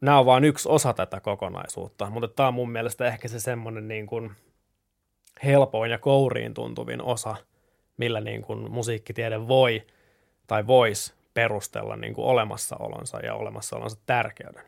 nämä 0.00 0.18
on 0.18 0.26
vain 0.26 0.44
yksi 0.44 0.68
osa 0.68 0.92
tätä 0.92 1.20
kokonaisuutta, 1.20 2.10
mutta 2.10 2.28
tämä 2.28 2.48
on 2.48 2.54
mun 2.54 2.70
mielestä 2.70 3.06
ehkä 3.06 3.28
se 3.28 3.40
semmoinen 3.40 3.88
niin 3.88 4.06
kuin 4.06 4.30
helpoin 5.44 5.90
ja 5.90 5.98
kouriin 5.98 6.54
tuntuvin 6.54 7.02
osa, 7.02 7.36
millä 7.96 8.20
niin 8.20 8.42
kuin 8.42 8.70
musiikkitiede 8.70 9.48
voi 9.48 9.82
tai 10.46 10.66
voisi 10.66 11.14
perustella 11.34 11.96
niin 11.96 12.14
kuin 12.14 12.26
olemassaolonsa 12.26 13.18
ja 13.18 13.34
olemassaolonsa 13.34 13.98
tärkeyden. 14.06 14.64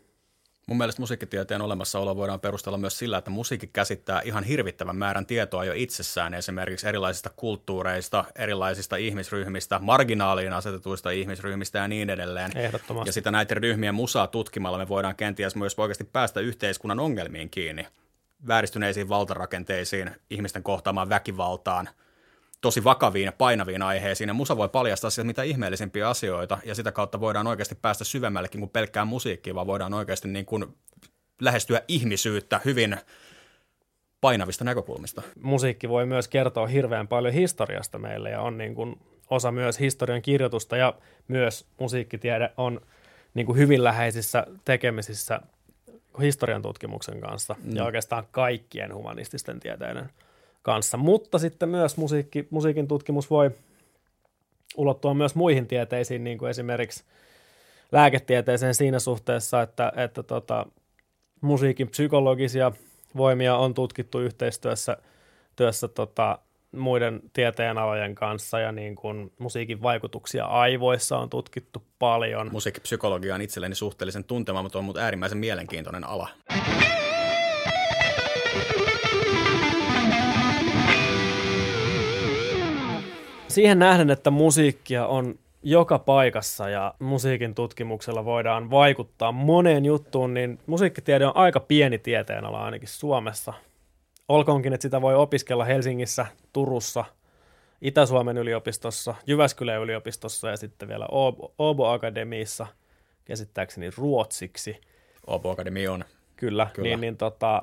Mun 0.66 0.78
mielestä 0.78 1.02
musiikkitieteen 1.02 1.60
olemassaolo 1.60 2.16
voidaan 2.16 2.40
perustella 2.40 2.78
myös 2.78 2.98
sillä, 2.98 3.18
että 3.18 3.30
musiikki 3.30 3.66
käsittää 3.66 4.20
ihan 4.24 4.44
hirvittävän 4.44 4.96
määrän 4.96 5.26
tietoa 5.26 5.64
jo 5.64 5.72
itsessään, 5.76 6.34
esimerkiksi 6.34 6.88
erilaisista 6.88 7.30
kulttuureista, 7.36 8.24
erilaisista 8.36 8.96
ihmisryhmistä, 8.96 9.78
marginaaliin 9.78 10.52
asetetuista 10.52 11.10
ihmisryhmistä 11.10 11.78
ja 11.78 11.88
niin 11.88 12.10
edelleen. 12.10 12.56
Ehdottomasti. 12.56 13.08
Ja 13.08 13.12
sitä 13.12 13.30
näitä 13.30 13.54
ryhmien 13.54 13.94
musaa 13.94 14.26
tutkimalla 14.26 14.78
me 14.78 14.88
voidaan 14.88 15.16
kenties 15.16 15.56
myös 15.56 15.78
oikeasti 15.78 16.04
päästä 16.04 16.40
yhteiskunnan 16.40 17.00
ongelmiin 17.00 17.50
kiinni, 17.50 17.86
vääristyneisiin 18.46 19.08
valtarakenteisiin, 19.08 20.10
ihmisten 20.30 20.62
kohtaamaan 20.62 21.08
väkivaltaan– 21.08 21.88
tosi 22.62 22.84
vakaviin 22.84 23.24
ja 23.24 23.32
painaviin 23.32 23.82
aiheisiin, 23.82 24.28
ja 24.28 24.34
musa 24.34 24.56
voi 24.56 24.68
paljastaa 24.68 25.10
sieltä 25.10 25.26
mitä 25.26 25.42
ihmeellisimpiä 25.42 26.08
asioita, 26.08 26.58
ja 26.64 26.74
sitä 26.74 26.92
kautta 26.92 27.20
voidaan 27.20 27.46
oikeasti 27.46 27.74
päästä 27.74 28.04
syvemmällekin 28.04 28.60
kuin 28.60 28.70
pelkkään 28.70 29.08
musiikkiin, 29.08 29.56
vaan 29.56 29.66
voidaan 29.66 29.94
oikeasti 29.94 30.28
niin 30.28 30.46
kuin 30.46 30.64
lähestyä 31.40 31.82
ihmisyyttä 31.88 32.60
hyvin 32.64 32.96
painavista 34.20 34.64
näkökulmista. 34.64 35.22
Musiikki 35.42 35.88
voi 35.88 36.06
myös 36.06 36.28
kertoa 36.28 36.66
hirveän 36.66 37.08
paljon 37.08 37.34
historiasta 37.34 37.98
meille, 37.98 38.30
ja 38.30 38.40
on 38.40 38.58
niin 38.58 38.74
kuin 38.74 39.00
osa 39.30 39.52
myös 39.52 39.80
historian 39.80 40.22
kirjoitusta, 40.22 40.76
ja 40.76 40.94
myös 41.28 41.66
musiikkitiede 41.80 42.50
on 42.56 42.80
niin 43.34 43.46
kuin 43.46 43.58
hyvin 43.58 43.84
läheisissä 43.84 44.46
tekemisissä 44.64 45.40
historian 46.20 46.62
tutkimuksen 46.62 47.20
kanssa, 47.20 47.56
mm. 47.62 47.76
ja 47.76 47.84
oikeastaan 47.84 48.24
kaikkien 48.30 48.94
humanististen 48.94 49.60
tieteiden– 49.60 50.10
kanssa. 50.62 50.96
Mutta 50.96 51.38
sitten 51.38 51.68
myös 51.68 51.96
musiikki, 51.96 52.48
musiikin 52.50 52.88
tutkimus 52.88 53.30
voi 53.30 53.50
ulottua 54.76 55.14
myös 55.14 55.34
muihin 55.34 55.66
tieteisiin, 55.66 56.24
niin 56.24 56.38
kuin 56.38 56.50
esimerkiksi 56.50 57.04
lääketieteeseen 57.92 58.74
siinä 58.74 58.98
suhteessa, 58.98 59.62
että, 59.62 59.92
että 59.96 60.22
tota, 60.22 60.66
musiikin 61.40 61.88
psykologisia 61.88 62.72
voimia 63.16 63.56
on 63.56 63.74
tutkittu 63.74 64.20
yhteistyössä 64.20 64.96
työssä 65.56 65.88
tota, 65.88 66.38
muiden 66.72 67.20
tieteenalojen 67.32 68.14
kanssa 68.14 68.60
ja 68.60 68.72
niin 68.72 68.94
kuin 68.94 69.32
musiikin 69.38 69.82
vaikutuksia 69.82 70.44
aivoissa 70.44 71.18
on 71.18 71.30
tutkittu 71.30 71.82
paljon. 71.98 72.48
Musiikkipsykologia 72.52 73.34
on 73.34 73.42
itselleni 73.42 73.74
suhteellisen 73.74 74.24
tuntematon, 74.24 74.84
mutta 74.84 75.00
äärimmäisen 75.00 75.38
mielenkiintoinen 75.38 76.04
ala. 76.04 76.28
Siihen 83.52 83.78
nähden, 83.78 84.10
että 84.10 84.30
musiikkia 84.30 85.06
on 85.06 85.38
joka 85.62 85.98
paikassa 85.98 86.68
ja 86.68 86.94
musiikin 86.98 87.54
tutkimuksella 87.54 88.24
voidaan 88.24 88.70
vaikuttaa 88.70 89.32
moneen 89.32 89.84
juttuun, 89.84 90.34
niin 90.34 90.58
musiikkitiede 90.66 91.26
on 91.26 91.36
aika 91.36 91.60
pieni 91.60 91.98
tieteenala 91.98 92.64
ainakin 92.64 92.88
Suomessa. 92.88 93.52
Olkoonkin, 94.28 94.72
että 94.72 94.82
sitä 94.82 95.00
voi 95.00 95.14
opiskella 95.14 95.64
Helsingissä, 95.64 96.26
Turussa, 96.52 97.04
Itä-Suomen 97.80 98.38
yliopistossa, 98.38 99.14
Jyväskylän 99.26 99.80
yliopistossa 99.80 100.48
ja 100.48 100.56
sitten 100.56 100.88
vielä 100.88 101.06
Åbo 101.58 101.86
Akademiissa, 101.86 102.66
käsittääkseni 103.24 103.90
ruotsiksi. 103.96 104.80
Åbo 105.26 105.50
Akademi 105.50 105.88
on. 105.88 106.04
Kyllä, 106.36 106.66
Kyllä. 106.72 106.88
Niin, 106.88 107.00
niin 107.00 107.16
tota, 107.16 107.62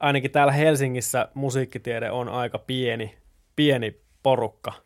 ainakin 0.00 0.30
täällä 0.30 0.52
Helsingissä 0.52 1.28
musiikkitiede 1.34 2.10
on 2.10 2.28
aika 2.28 2.58
pieni, 2.58 3.16
pieni 3.56 4.00
porukka– 4.22 4.72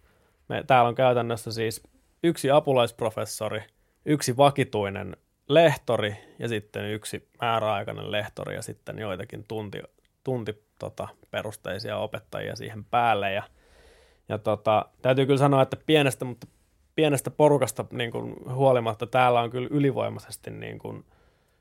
me, 0.48 0.64
täällä 0.66 0.88
on 0.88 0.94
käytännössä 0.94 1.52
siis 1.52 1.82
yksi 2.22 2.50
apulaisprofessori, 2.50 3.61
yksi 4.04 4.37
vakituinen 4.37 5.16
lehtori 5.48 6.16
ja 6.38 6.48
sitten 6.48 6.90
yksi 6.90 7.28
määräaikainen 7.40 8.12
lehtori 8.12 8.54
ja 8.54 8.62
sitten 8.62 8.98
joitakin 8.98 9.44
tunti, 9.48 9.82
tunti 10.24 10.64
tota, 10.78 11.09
perusteisia 11.30 11.98
opettajia 11.98 12.56
siihen 12.56 12.85
päälle. 12.85 13.32
Ja, 13.32 13.42
ja 14.28 14.38
tota, 14.38 14.87
täytyy 15.02 15.26
kyllä 15.26 15.38
sanoa, 15.38 15.62
että 15.62 15.76
pienestä, 15.87 16.24
mutta 16.24 16.46
pienestä 16.94 17.30
porukasta 17.30 17.85
niin 17.92 18.11
kuin 18.11 18.35
huolimatta 18.54 19.06
täällä 19.06 19.40
on 19.40 19.50
kyllä 19.50 19.68
ylivoimaisesti 19.70 20.50
niin 20.50 20.78
kuin– 20.78 21.04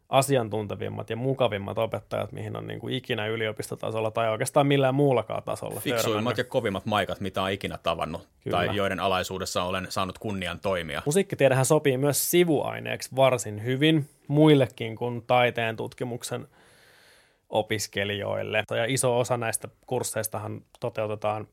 asiantuntevimmat 0.10 1.10
ja 1.10 1.16
mukavimmat 1.16 1.78
opettajat, 1.78 2.32
mihin 2.32 2.58
on 2.58 2.68
niin 2.68 2.80
kuin 2.80 2.94
ikinä 2.94 3.28
yliopistotasolla 3.28 4.12
tai 4.12 4.30
oikeastaan 4.30 4.68
millään 4.68 4.96
muullakaan 4.96 5.44
tasolla. 5.44 5.80
Fiksuimmat 5.80 6.38
ja 6.38 6.44
kovimmat 6.44 6.86
maikat, 6.86 7.20
mitä 7.20 7.42
on 7.42 7.52
ikinä 7.52 7.78
tavannut 7.84 8.28
Kyllä. 8.44 8.58
tai 8.58 8.76
joiden 8.76 9.00
alaisuudessa 9.00 9.64
olen 9.64 9.88
saanut 9.90 10.20
kunnian 10.20 10.60
toimia. 10.60 11.02
Musiikkitiedehän 11.06 11.66
sopii 11.66 11.98
myös 11.98 12.32
sivuaineeksi 12.32 13.10
varsin 13.16 13.64
hyvin 13.64 14.10
muillekin 14.28 14.96
kuin 14.96 15.22
taiteen 15.28 15.76
tutkimuksen 15.76 16.48
opiskelijoille. 17.50 18.64
Ja 18.72 18.86
iso 18.88 19.20
osa 19.20 19.38
näistä 19.38 19.68
kursseistahan 19.88 20.62
toteutetaan 20.80 21.48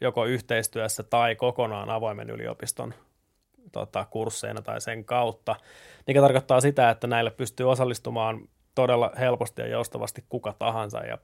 joko 0.00 0.24
yhteistyössä 0.24 1.02
tai 1.02 1.36
kokonaan 1.36 1.90
avoimen 1.90 2.30
yliopiston 2.30 2.94
tota, 3.72 4.06
kursseina 4.10 4.62
tai 4.62 4.80
sen 4.80 5.04
kautta, 5.04 5.56
mikä 6.06 6.20
tarkoittaa 6.20 6.60
sitä, 6.60 6.90
että 6.90 7.06
näille 7.06 7.30
pystyy 7.30 7.70
osallistumaan 7.70 8.48
todella 8.74 9.10
helposti 9.18 9.62
ja 9.62 9.68
joustavasti 9.68 10.24
kuka 10.28 10.54
tahansa. 10.58 10.98
Ja, 10.98 11.18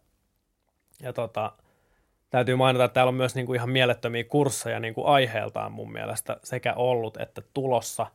ja 1.03 1.12
tota, 1.12 1.53
täytyy 2.31 2.57
mainita, 2.57 2.85
että 2.85 2.94
täällä 2.94 3.09
on 3.09 3.14
myös 3.14 3.35
niin 3.35 3.46
kuin 3.46 3.57
ihan 3.57 3.70
mielettömiä 3.70 4.25
kursseja 4.25 4.81
niin 4.81 4.94
kuin 4.94 5.07
aiheeltaan 5.07 5.72
mun 5.72 5.92
mielestä 5.92 6.37
sekä 6.44 6.75
ollut 6.75 7.16
että 7.16 7.42
tulossa. 7.55 8.07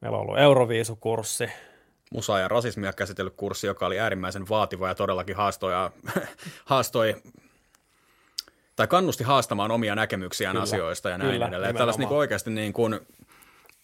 Meillä 0.00 0.16
on 0.16 0.22
ollut 0.22 0.38
Euroviisukurssi, 0.38 1.48
musa- 2.12 2.38
ja 2.38 2.48
rasismia 2.48 2.92
käsitellyt 2.92 3.34
kurssi, 3.36 3.66
joka 3.66 3.86
oli 3.86 4.00
äärimmäisen 4.00 4.48
vaativa 4.48 4.88
ja 4.88 4.94
todellakin 4.94 5.36
haastoi, 5.36 5.72
haastoi 6.64 7.22
tai 8.76 8.86
kannusti 8.86 9.24
haastamaan 9.24 9.70
omia 9.70 9.94
näkemyksiään 9.94 10.52
kyllä, 10.52 10.62
asioista 10.62 11.10
ja 11.10 11.18
näin 11.18 11.30
kyllä, 11.30 11.48
edelleen. 11.48 11.76
Tällaista 11.76 12.02
niin 12.02 12.12
oikeasti 12.12 12.50
niin 12.50 12.72
kuin 12.72 13.00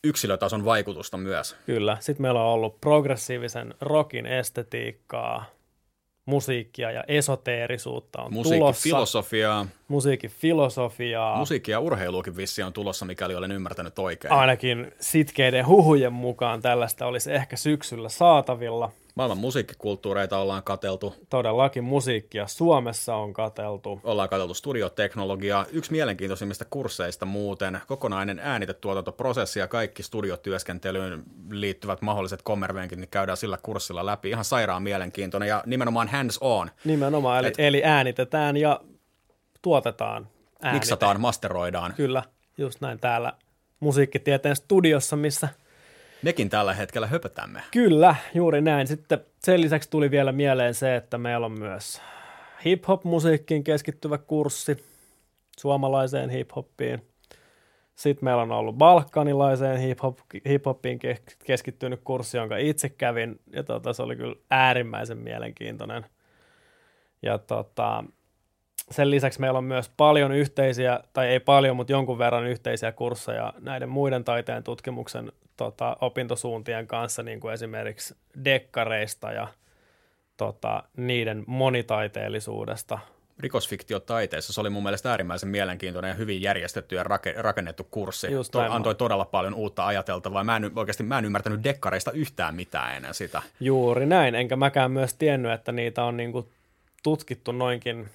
yksilötason 0.04 0.64
vaikutusta 0.64 1.16
myös. 1.16 1.56
Kyllä. 1.66 1.96
Sitten 2.00 2.22
meillä 2.22 2.40
on 2.42 2.52
ollut 2.52 2.80
progressiivisen 2.80 3.74
rockin 3.80 4.26
estetiikkaa, 4.26 5.44
musiikkia 6.26 6.90
ja 6.90 7.04
esoteerisuutta 7.08 8.22
on 8.22 8.32
Musiikki, 8.32 8.58
tulossa. 8.58 8.82
filosofiaa, 8.82 9.66
Musiikin 9.88 10.30
filosofiaa. 10.30 11.36
musiikki 11.38 11.70
ja 11.70 11.80
urheiluukin 11.80 12.36
vissi 12.36 12.62
on 12.62 12.72
tulossa, 12.72 13.04
mikäli 13.04 13.34
olen 13.34 13.52
ymmärtänyt 13.52 13.98
oikein. 13.98 14.32
Ainakin 14.32 14.92
sitkeiden 15.00 15.66
huhujen 15.66 16.12
mukaan 16.12 16.62
tällaista 16.62 17.06
olisi 17.06 17.32
ehkä 17.32 17.56
syksyllä 17.56 18.08
saatavilla. 18.08 18.92
Maailman 19.18 19.38
musiikkikulttuureita 19.38 20.38
ollaan 20.38 20.62
kateltu, 20.62 21.14
Todellakin 21.30 21.84
musiikkia 21.84 22.46
Suomessa 22.46 23.14
on 23.14 23.32
kateltu. 23.32 24.00
ollaan 24.04 24.28
katseltu 24.28 24.54
studioteknologiaa. 24.54 25.66
Yksi 25.72 25.92
mielenkiintoisimmista 25.92 26.64
kursseista 26.70 27.26
muuten, 27.26 27.80
kokonainen 27.86 28.38
äänitetuotantoprosessi 28.38 29.58
ja 29.60 29.68
kaikki 29.68 30.02
studiotyöskentelyyn 30.02 31.22
liittyvät 31.50 32.02
mahdolliset 32.02 32.42
kommervenkit, 32.42 32.98
niin 32.98 33.08
käydään 33.10 33.36
sillä 33.36 33.58
kurssilla 33.62 34.06
läpi. 34.06 34.30
Ihan 34.30 34.44
sairaan 34.44 34.82
mielenkiintoinen 34.82 35.48
ja 35.48 35.62
nimenomaan 35.66 36.08
hands 36.08 36.38
on. 36.40 36.70
Nimenomaan, 36.84 37.38
eli, 37.38 37.48
Et- 37.48 37.54
eli 37.58 37.84
äänitetään 37.84 38.56
ja 38.56 38.80
tuotetaan 39.62 40.28
äänite. 40.62 40.78
Miksataan, 40.78 41.20
masteroidaan. 41.20 41.94
Kyllä, 41.94 42.22
just 42.58 42.80
näin 42.80 43.00
täällä 43.00 43.32
musiikkitieteen 43.80 44.56
studiossa, 44.56 45.16
missä 45.16 45.48
Mekin 46.22 46.50
tällä 46.50 46.74
hetkellä 46.74 47.06
höpötämme. 47.06 47.62
Kyllä, 47.70 48.16
juuri 48.34 48.60
näin. 48.60 48.86
Sitten 48.86 49.20
sen 49.38 49.60
lisäksi 49.60 49.90
tuli 49.90 50.10
vielä 50.10 50.32
mieleen 50.32 50.74
se, 50.74 50.96
että 50.96 51.18
meillä 51.18 51.46
on 51.46 51.58
myös 51.58 52.02
hip-hop-musiikkiin 52.64 53.64
keskittyvä 53.64 54.18
kurssi, 54.18 54.84
suomalaiseen 55.58 56.30
hip-hoppiin. 56.30 57.08
Sitten 57.94 58.24
meillä 58.24 58.42
on 58.42 58.52
ollut 58.52 58.76
balkanilaiseen 58.76 59.78
hip-hop, 59.78 60.18
hip-hoppiin 60.48 60.98
ke- 60.98 61.36
keskittynyt 61.44 62.00
kurssi, 62.04 62.36
jonka 62.36 62.56
itse 62.56 62.88
kävin, 62.88 63.40
ja 63.52 63.62
tota, 63.62 63.92
se 63.92 64.02
oli 64.02 64.16
kyllä 64.16 64.36
äärimmäisen 64.50 65.18
mielenkiintoinen. 65.18 66.06
Ja 67.22 67.38
tota, 67.38 68.04
sen 68.90 69.10
lisäksi 69.10 69.40
meillä 69.40 69.58
on 69.58 69.64
myös 69.64 69.90
paljon 69.96 70.32
yhteisiä, 70.32 71.00
tai 71.12 71.28
ei 71.28 71.40
paljon, 71.40 71.76
mutta 71.76 71.92
jonkun 71.92 72.18
verran 72.18 72.46
yhteisiä 72.46 72.92
kursseja 72.92 73.52
näiden 73.60 73.88
muiden 73.88 74.24
taiteen 74.24 74.64
tutkimuksen 74.64 75.32
tota, 75.58 75.96
opintosuuntien 76.00 76.86
kanssa, 76.86 77.22
niin 77.22 77.40
kuin 77.40 77.54
esimerkiksi 77.54 78.14
dekkareista 78.44 79.32
ja 79.32 79.48
tota, 80.36 80.82
niiden 80.96 81.44
monitaiteellisuudesta. 81.46 82.98
Rikosfiktiotaiteessa 83.38 84.52
se 84.52 84.60
oli 84.60 84.70
mun 84.70 84.82
mielestä 84.82 85.10
äärimmäisen 85.10 85.48
mielenkiintoinen 85.48 86.08
ja 86.08 86.14
hyvin 86.14 86.42
järjestetty 86.42 86.94
ja 86.94 87.02
rake, 87.02 87.34
rakennettu 87.36 87.86
kurssi. 87.90 88.32
Just 88.32 88.52
to, 88.52 88.60
antoi 88.60 88.94
todella 88.94 89.24
paljon 89.24 89.54
uutta 89.54 89.86
ajateltavaa. 89.86 90.44
Mä 90.44 90.56
en, 90.56 90.70
oikeasti 90.76 91.02
mä 91.02 91.18
en 91.18 91.24
ymmärtänyt 91.24 91.64
dekkareista 91.64 92.12
yhtään 92.12 92.54
mitään 92.54 92.96
ennen 92.96 93.14
sitä. 93.14 93.42
Juuri 93.60 94.06
näin, 94.06 94.34
enkä 94.34 94.56
mäkään 94.56 94.90
myös 94.90 95.14
tiennyt, 95.14 95.52
että 95.52 95.72
niitä 95.72 96.04
on 96.04 96.16
niin 96.16 96.32
kuin 96.32 96.48
tutkittu 97.02 97.52
noinkin 97.52 98.08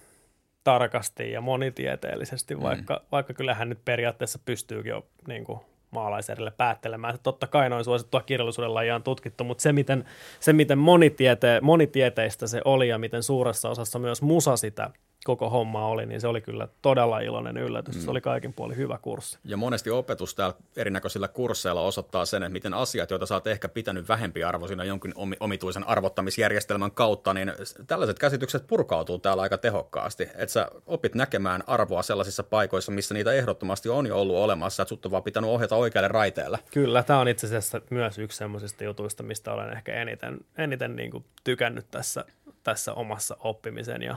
tarkasti 0.63 1.31
ja 1.31 1.41
monitieteellisesti, 1.41 2.61
vaikka, 2.61 2.95
mm. 2.95 3.05
vaikka 3.11 3.33
kyllähän 3.33 3.69
nyt 3.69 3.79
periaatteessa 3.85 4.39
pystyykin 4.45 4.89
jo 4.89 5.05
niin 5.27 5.43
kuin 5.43 5.59
maalaiserille 5.93 6.51
päättelemään. 6.51 7.19
Totta 7.23 7.47
kai 7.47 7.69
noin 7.69 7.83
suosittua 7.83 8.21
kirjallisuuden 8.21 8.73
lajia 8.73 8.95
on 8.95 9.03
tutkittu, 9.03 9.43
mutta 9.43 9.61
se 9.61 9.73
miten, 9.73 10.05
se, 10.39 10.53
miten 10.53 10.77
monitiete, 10.77 11.59
monitieteistä 11.61 12.47
se 12.47 12.61
oli 12.65 12.87
ja 12.87 12.97
miten 12.97 13.23
suuressa 13.23 13.69
osassa 13.69 13.99
myös 13.99 14.21
musa 14.21 14.57
sitä 14.57 14.89
koko 15.23 15.49
homma 15.49 15.87
oli, 15.87 16.05
niin 16.05 16.21
se 16.21 16.27
oli 16.27 16.41
kyllä 16.41 16.67
todella 16.81 17.19
iloinen 17.19 17.57
yllätys. 17.57 17.95
Mm. 17.95 18.01
Se 18.01 18.11
oli 18.11 18.21
kaikin 18.21 18.53
puolin 18.53 18.77
hyvä 18.77 18.97
kurssi. 19.01 19.37
Ja 19.45 19.57
monesti 19.57 19.89
opetus 19.89 20.35
täällä 20.35 20.55
erinäköisillä 20.75 21.27
kursseilla 21.27 21.81
osoittaa 21.81 22.25
sen, 22.25 22.43
että 22.43 22.53
miten 22.53 22.73
asiat, 22.73 23.09
joita 23.09 23.25
sä 23.25 23.33
oot 23.33 23.47
ehkä 23.47 23.69
pitänyt 23.69 24.07
vähempiarvoisina 24.07 24.83
jonkin 24.83 25.13
omi- 25.15 25.37
omituisen 25.39 25.87
arvottamisjärjestelmän 25.87 26.91
kautta, 26.91 27.33
niin 27.33 27.53
tällaiset 27.87 28.19
käsitykset 28.19 28.67
purkautuu 28.67 29.19
täällä 29.19 29.43
aika 29.43 29.57
tehokkaasti. 29.57 30.23
Että 30.23 30.53
sä 30.53 30.67
opit 30.85 31.15
näkemään 31.15 31.63
arvoa 31.67 32.03
sellaisissa 32.03 32.43
paikoissa, 32.43 32.91
missä 32.91 33.13
niitä 33.13 33.33
ehdottomasti 33.33 33.89
on 33.89 34.07
jo 34.07 34.21
ollut 34.21 34.35
olemassa, 34.35 34.83
että 34.83 34.89
sut 34.89 35.05
on 35.05 35.11
vaan 35.11 35.23
pitänyt 35.23 35.49
ohjata 35.49 35.75
oikealle 35.75 36.07
raiteelle. 36.07 36.59
Kyllä, 36.73 37.03
tämä 37.03 37.19
on 37.19 37.27
itse 37.27 37.47
asiassa 37.47 37.81
myös 37.89 38.17
yksi 38.17 38.37
semmoisista 38.37 38.83
jutuista, 38.83 39.23
mistä 39.23 39.53
olen 39.53 39.73
ehkä 39.73 39.93
eniten, 39.93 40.39
eniten 40.57 40.95
niin 40.95 41.11
kuin 41.11 41.25
tykännyt 41.43 41.85
tässä, 41.91 42.25
tässä 42.63 42.93
omassa 42.93 43.37
oppimisen 43.39 44.01
ja 44.01 44.15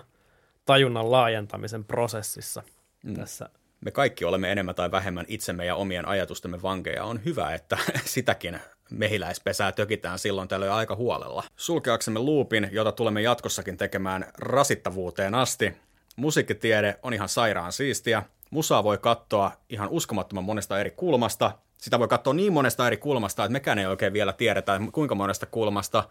tajunnan 0.67 1.11
laajentamisen 1.11 1.85
prosessissa 1.85 2.63
mm. 3.05 3.15
tässä. 3.15 3.49
Me 3.81 3.91
kaikki 3.91 4.25
olemme 4.25 4.53
enemmän 4.53 4.75
tai 4.75 4.91
vähemmän 4.91 5.25
itsemme 5.29 5.65
ja 5.65 5.75
omien 5.75 6.09
ajatustemme 6.09 6.63
vankeja. 6.63 7.05
On 7.05 7.25
hyvä, 7.25 7.55
että 7.55 7.79
sitäkin 8.05 8.61
mehiläispesää 8.91 9.73
tökitään 9.73 10.19
silloin 10.19 10.49
tällöin 10.49 10.73
aika 10.73 10.97
huolella. 10.97 11.45
Sulkeaksemme 11.57 12.21
luupin, 12.21 12.69
jota 12.73 12.93
tulemme 12.93 13.23
jatkossakin 13.23 13.77
tekemään 13.77 14.27
rasittavuuteen 14.39 15.35
asti. 15.35 15.73
Musiikkitiede 16.17 16.99
on 17.03 17.15
ihan 17.15 17.29
sairaan 17.29 17.73
siistiä. 17.73 18.23
Musaa 18.51 18.85
voi 18.85 18.99
katsoa 18.99 19.53
ihan 19.69 19.89
uskomattoman 19.89 20.45
monesta 20.45 20.81
eri 20.81 20.91
kulmasta. 20.91 21.59
Sitä 21.79 21.99
voi 21.99 22.09
katsoa 22.09 22.35
niin 22.35 22.53
monesta 22.53 22.87
eri 22.87 22.97
kulmasta, 22.97 23.45
että 23.45 23.53
mekään 23.53 23.79
ei 23.79 23.87
oikein 23.87 24.13
vielä 24.13 24.33
tiedetä, 24.33 24.81
kuinka 24.93 25.15
monesta 25.15 25.47
kulmasta. 25.47 26.09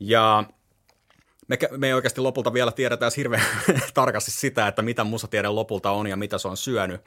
Ja 0.00 0.44
me, 1.48 1.58
me 1.76 1.86
ei 1.86 1.92
oikeasti 1.92 2.20
lopulta 2.20 2.52
vielä 2.52 2.72
tiedetä 2.72 3.04
edes 3.04 3.16
hirveän 3.16 3.46
tarkasti 3.94 4.30
sitä, 4.30 4.68
että 4.68 4.82
mitä 4.82 5.04
musatiede 5.04 5.48
lopulta 5.48 5.90
on 5.90 6.06
ja 6.06 6.16
mitä 6.16 6.38
se 6.38 6.48
on 6.48 6.56
syönyt. 6.56 7.00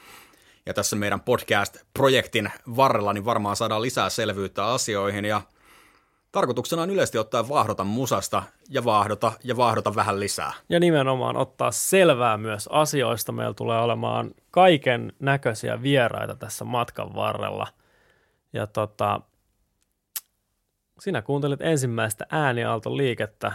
Ja 0.65 0.73
tässä 0.73 0.95
meidän 0.95 1.21
podcast-projektin 1.21 2.51
varrella 2.75 3.13
niin 3.13 3.25
varmaan 3.25 3.55
saadaan 3.55 3.81
lisää 3.81 4.09
selvyyttä 4.09 4.65
asioihin 4.65 5.25
ja 5.25 5.41
tarkoituksena 6.31 6.81
on 6.81 6.89
yleisesti 6.89 7.17
ottaa 7.17 7.49
vaahdota 7.49 7.83
musasta 7.83 8.43
ja 8.69 8.85
vaahdota 8.85 9.31
ja 9.43 9.57
vaahdota 9.57 9.95
vähän 9.95 10.19
lisää. 10.19 10.53
Ja 10.69 10.79
nimenomaan 10.79 11.37
ottaa 11.37 11.71
selvää 11.71 12.37
myös 12.37 12.69
asioista. 12.71 13.31
Meillä 13.31 13.53
tulee 13.53 13.79
olemaan 13.79 14.31
kaiken 14.51 15.13
näköisiä 15.19 15.81
vieraita 15.81 16.35
tässä 16.35 16.65
matkan 16.65 17.15
varrella. 17.15 17.67
Ja 18.53 18.67
tota, 18.67 19.21
sinä 20.99 21.21
kuuntelit 21.21 21.61
ensimmäistä 21.61 22.25
ääniaalto 22.31 22.97
liikettä, 22.97 23.53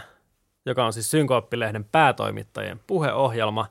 joka 0.65 0.85
on 0.85 0.93
siis 0.93 1.11
Synkooppilehden 1.11 1.85
päätoimittajien 1.91 2.79
puheohjelma. 2.87 3.65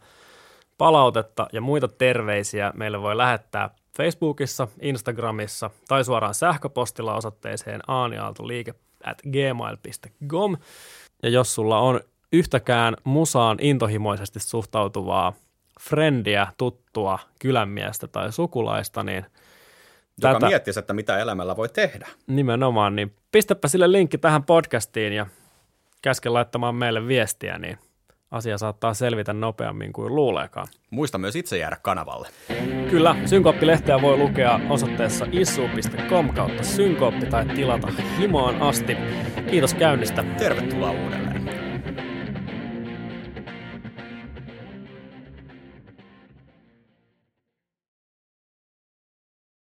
Palautetta 0.79 1.47
ja 1.53 1.61
muita 1.61 1.89
terveisiä 1.89 2.73
meille 2.75 3.03
voi 3.03 3.17
lähettää 3.17 3.71
Facebookissa, 3.97 4.69
Instagramissa 4.81 5.71
tai 5.89 6.05
suoraan 6.05 6.35
sähköpostilla 6.35 7.15
osoitteeseen 7.15 7.81
aaniaaltoliike 7.89 8.75
at 9.05 9.23
gmail.com. 9.23 10.57
Ja 11.23 11.29
jos 11.29 11.55
sulla 11.55 11.79
on 11.79 12.01
yhtäkään 12.33 12.97
musaan 13.05 13.59
intohimoisesti 13.61 14.41
suhtautuvaa 14.41 15.33
frendiä, 15.81 16.47
tuttua, 16.59 17.19
kylänmiestä 17.39 18.07
tai 18.07 18.33
sukulaista, 18.33 19.03
niin 19.03 19.27
Joka 20.23 20.35
tätä, 20.35 20.47
miettisi, 20.47 20.79
että 20.79 20.93
mitä 20.93 21.19
elämällä 21.19 21.57
voi 21.57 21.69
tehdä. 21.69 22.09
nimenomaan, 22.27 22.97
niin 22.97 23.15
pistäpä 23.33 23.69
sille 23.69 23.93
linkki 23.93 24.19
tähän 24.19 24.45
podcastiin 24.45 25.13
ja 25.13 25.27
käske 26.03 26.29
laittamaan 26.29 26.75
meille 26.75 27.07
viestiä, 27.07 27.59
niin 27.59 27.79
asia 28.31 28.59
saattaa 28.59 28.95
selvitä 28.95 29.33
nopeammin 29.33 29.93
kuin 29.93 30.15
luuleekaan. 30.15 30.67
Muista 30.91 31.19
myös 31.19 31.37
itse 31.37 31.59
jäädä 31.59 31.77
kanavalle. 31.83 32.29
Kyllä, 32.91 33.17
Synkooppi-lehteä 33.27 34.03
voi 34.03 34.17
lukea 34.17 34.61
osoitteessa 34.69 35.27
issu.com 35.33 36.35
kautta 36.35 36.63
synkooppi 36.63 37.27
tai 37.27 37.47
tilata 37.47 37.89
himoon 38.19 38.63
asti. 38.63 38.97
Kiitos 39.51 39.75
käynnistä. 39.75 40.25
Tervetuloa 40.39 40.91
uudelleen. 40.91 41.32